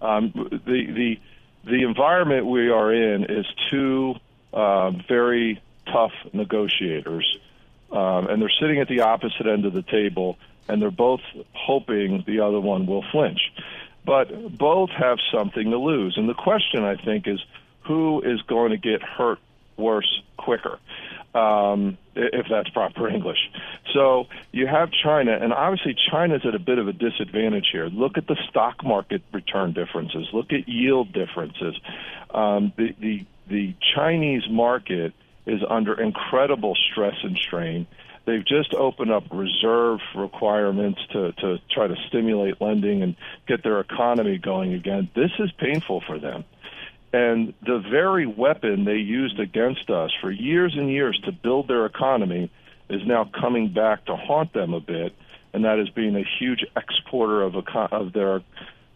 Um, 0.00 0.32
the 0.64 0.86
the 0.86 1.20
the 1.64 1.82
environment 1.82 2.46
we 2.46 2.70
are 2.70 2.92
in 2.92 3.24
is 3.24 3.44
two 3.68 4.14
uh, 4.52 4.92
very 5.08 5.60
tough 5.86 6.12
negotiators, 6.32 7.38
um, 7.92 8.26
and 8.28 8.40
they're 8.40 8.52
sitting 8.60 8.80
at 8.80 8.88
the 8.88 9.00
opposite 9.00 9.46
end 9.46 9.64
of 9.64 9.72
the 9.72 9.82
table, 9.82 10.36
and 10.68 10.80
they're 10.80 10.90
both 10.90 11.20
hoping 11.52 12.24
the 12.26 12.40
other 12.40 12.60
one 12.60 12.86
will 12.86 13.04
flinch. 13.12 13.40
But 14.04 14.56
both 14.56 14.90
have 14.90 15.18
something 15.32 15.70
to 15.70 15.78
lose, 15.78 16.16
and 16.16 16.28
the 16.28 16.34
question 16.34 16.84
I 16.84 16.96
think 16.96 17.26
is 17.26 17.40
who 17.82 18.22
is 18.22 18.40
going 18.42 18.70
to 18.70 18.76
get 18.76 19.02
hurt 19.02 19.38
worse 19.76 20.22
quicker, 20.36 20.78
um, 21.34 21.98
if 22.14 22.46
that's 22.48 22.68
proper 22.70 23.08
English. 23.16 23.38
So 23.92 24.26
you 24.52 24.66
have 24.66 24.90
China, 24.90 25.36
and 25.40 25.52
obviously 25.52 25.96
China's 26.10 26.42
at 26.44 26.54
a 26.54 26.58
bit 26.58 26.78
of 26.78 26.88
a 26.88 26.92
disadvantage 26.92 27.68
here. 27.72 27.86
Look 27.86 28.16
at 28.16 28.26
the 28.26 28.36
stock 28.48 28.84
market 28.84 29.22
return 29.32 29.72
differences. 29.72 30.28
Look 30.32 30.52
at 30.52 30.68
yield 30.68 31.12
differences. 31.12 31.78
Um, 32.30 32.72
the, 32.76 32.94
the 33.00 33.26
the 33.48 33.74
Chinese 33.94 34.42
market 34.50 35.12
is 35.46 35.60
under 35.68 36.00
incredible 36.00 36.76
stress 36.90 37.16
and 37.22 37.36
strain. 37.38 37.86
They've 38.26 38.44
just 38.44 38.74
opened 38.74 39.12
up 39.12 39.24
reserve 39.30 40.00
requirements 40.16 41.00
to, 41.12 41.32
to 41.32 41.58
try 41.70 41.86
to 41.86 41.94
stimulate 42.08 42.60
lending 42.60 43.02
and 43.02 43.14
get 43.46 43.62
their 43.62 43.78
economy 43.78 44.38
going 44.38 44.74
again. 44.74 45.08
This 45.14 45.30
is 45.38 45.52
painful 45.52 46.02
for 46.06 46.18
them. 46.18 46.44
And 47.12 47.54
the 47.64 47.78
very 47.78 48.26
weapon 48.26 48.84
they 48.84 48.96
used 48.96 49.38
against 49.38 49.88
us 49.90 50.10
for 50.20 50.30
years 50.30 50.74
and 50.76 50.90
years 50.90 51.18
to 51.24 51.32
build 51.32 51.68
their 51.68 51.86
economy 51.86 52.50
is 52.90 53.00
now 53.06 53.30
coming 53.40 53.72
back 53.72 54.04
to 54.06 54.16
haunt 54.16 54.52
them 54.52 54.74
a 54.74 54.80
bit, 54.80 55.14
and 55.52 55.64
that 55.64 55.78
is 55.78 55.88
being 55.90 56.16
a 56.16 56.24
huge 56.38 56.64
exporter 56.76 57.42
of, 57.42 57.54
eco- 57.54 57.88
of 57.90 58.12
their 58.12 58.42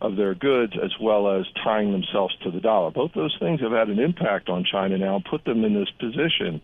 of 0.00 0.16
their 0.16 0.34
goods 0.34 0.72
as 0.82 0.92
well 1.00 1.28
as 1.38 1.46
tying 1.62 1.92
themselves 1.92 2.34
to 2.42 2.50
the 2.50 2.60
dollar. 2.60 2.90
Both 2.90 3.12
those 3.14 3.36
things 3.38 3.60
have 3.60 3.72
had 3.72 3.88
an 3.88 3.98
impact 3.98 4.48
on 4.48 4.64
China 4.64 4.96
now 4.98 5.16
and 5.16 5.24
put 5.24 5.44
them 5.44 5.64
in 5.64 5.74
this 5.74 5.90
position 5.98 6.60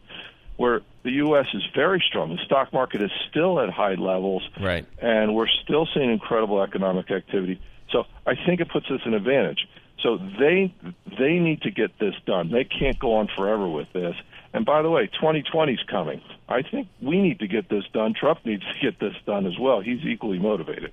where 0.57 0.81
the 1.03 1.11
U.S. 1.13 1.47
is 1.53 1.63
very 1.75 2.03
strong. 2.09 2.35
The 2.35 2.43
stock 2.47 2.73
market 2.73 3.03
is 3.03 3.11
still 3.29 3.61
at 3.61 3.69
high 3.69 3.95
levels, 3.95 4.43
Right. 4.59 4.87
and 5.03 5.35
we're 5.35 5.49
still 5.65 5.87
seeing 5.93 6.11
incredible 6.11 6.63
economic 6.63 7.11
activity. 7.11 7.61
So 7.91 8.05
I 8.27 8.35
think 8.47 8.61
it 8.61 8.71
puts 8.71 8.91
us 8.91 9.01
in 9.05 9.13
advantage. 9.13 9.69
So 10.03 10.19
they 10.39 10.75
they 11.19 11.39
need 11.39 11.63
to 11.63 11.71
get 11.71 11.99
this 11.99 12.15
done. 12.27 12.51
They 12.51 12.65
can't 12.65 12.99
go 12.99 13.17
on 13.17 13.29
forever 13.37 13.69
with 13.69 13.93
this. 13.93 14.15
And 14.53 14.65
by 14.65 14.81
the 14.83 14.91
way, 14.91 15.07
2020 15.09 15.73
is 15.73 15.83
coming. 15.91 16.21
I 16.49 16.63
think 16.63 16.89
we 17.03 17.21
need 17.21 17.41
to 17.41 17.47
get 17.49 17.69
this 17.69 17.85
done. 17.93 18.15
Trump 18.19 18.41
needs 18.45 18.63
to 18.63 18.81
get 18.81 18.99
this 18.99 19.15
done 19.27 19.47
as 19.47 19.59
well. 19.59 19.81
He's 19.81 20.01
equally 20.05 20.39
motivated. 20.39 20.93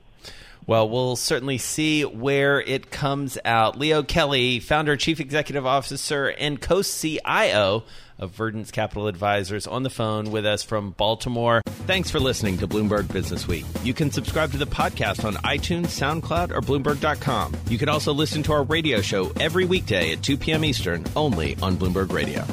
Well, 0.66 0.88
we'll 0.90 1.16
certainly 1.16 1.58
see 1.58 2.04
where 2.04 2.62
it 2.62 2.90
comes 2.90 3.38
out. 3.44 3.78
Leo 3.78 4.04
Kelly, 4.04 4.60
founder, 4.60 4.96
chief 4.96 5.20
executive 5.20 5.66
officer, 5.66 6.28
and 6.28 6.60
co 6.62 6.82
CIO 6.82 7.84
of 8.20 8.32
Verdence 8.32 8.72
Capital 8.72 9.08
Advisors, 9.08 9.68
on 9.68 9.84
the 9.84 9.90
phone 9.90 10.32
with 10.32 10.46
us 10.46 10.64
from 10.64 10.92
Baltimore. 10.92 11.62
Thanks 11.86 12.10
for 12.10 12.20
listening 12.20 12.58
to 12.60 12.68
Bloomberg 12.68 13.12
Business 13.12 13.48
Week. 13.48 13.66
You 13.84 13.94
can 13.94 14.12
subscribe 14.12 14.52
to 14.52 14.58
the 14.58 14.68
podcast 14.68 15.26
on 15.26 15.34
iTunes, 15.38 15.88
SoundCloud, 15.88 16.52
or 16.52 16.62
Bloomberg.com. 16.62 17.54
You 17.68 17.78
can 17.78 17.90
also 17.90 18.14
listen 18.14 18.44
to 18.44 18.54
our 18.54 18.64
radio 18.64 19.02
show 19.02 19.32
every 19.40 19.66
weekday 19.66 20.14
at 20.14 20.22
2 20.22 20.38
p.m. 20.38 20.64
Eastern, 20.64 21.04
only 21.16 21.58
on 21.62 21.76
Bloomberg 21.76 22.12
Radio. 22.14 22.46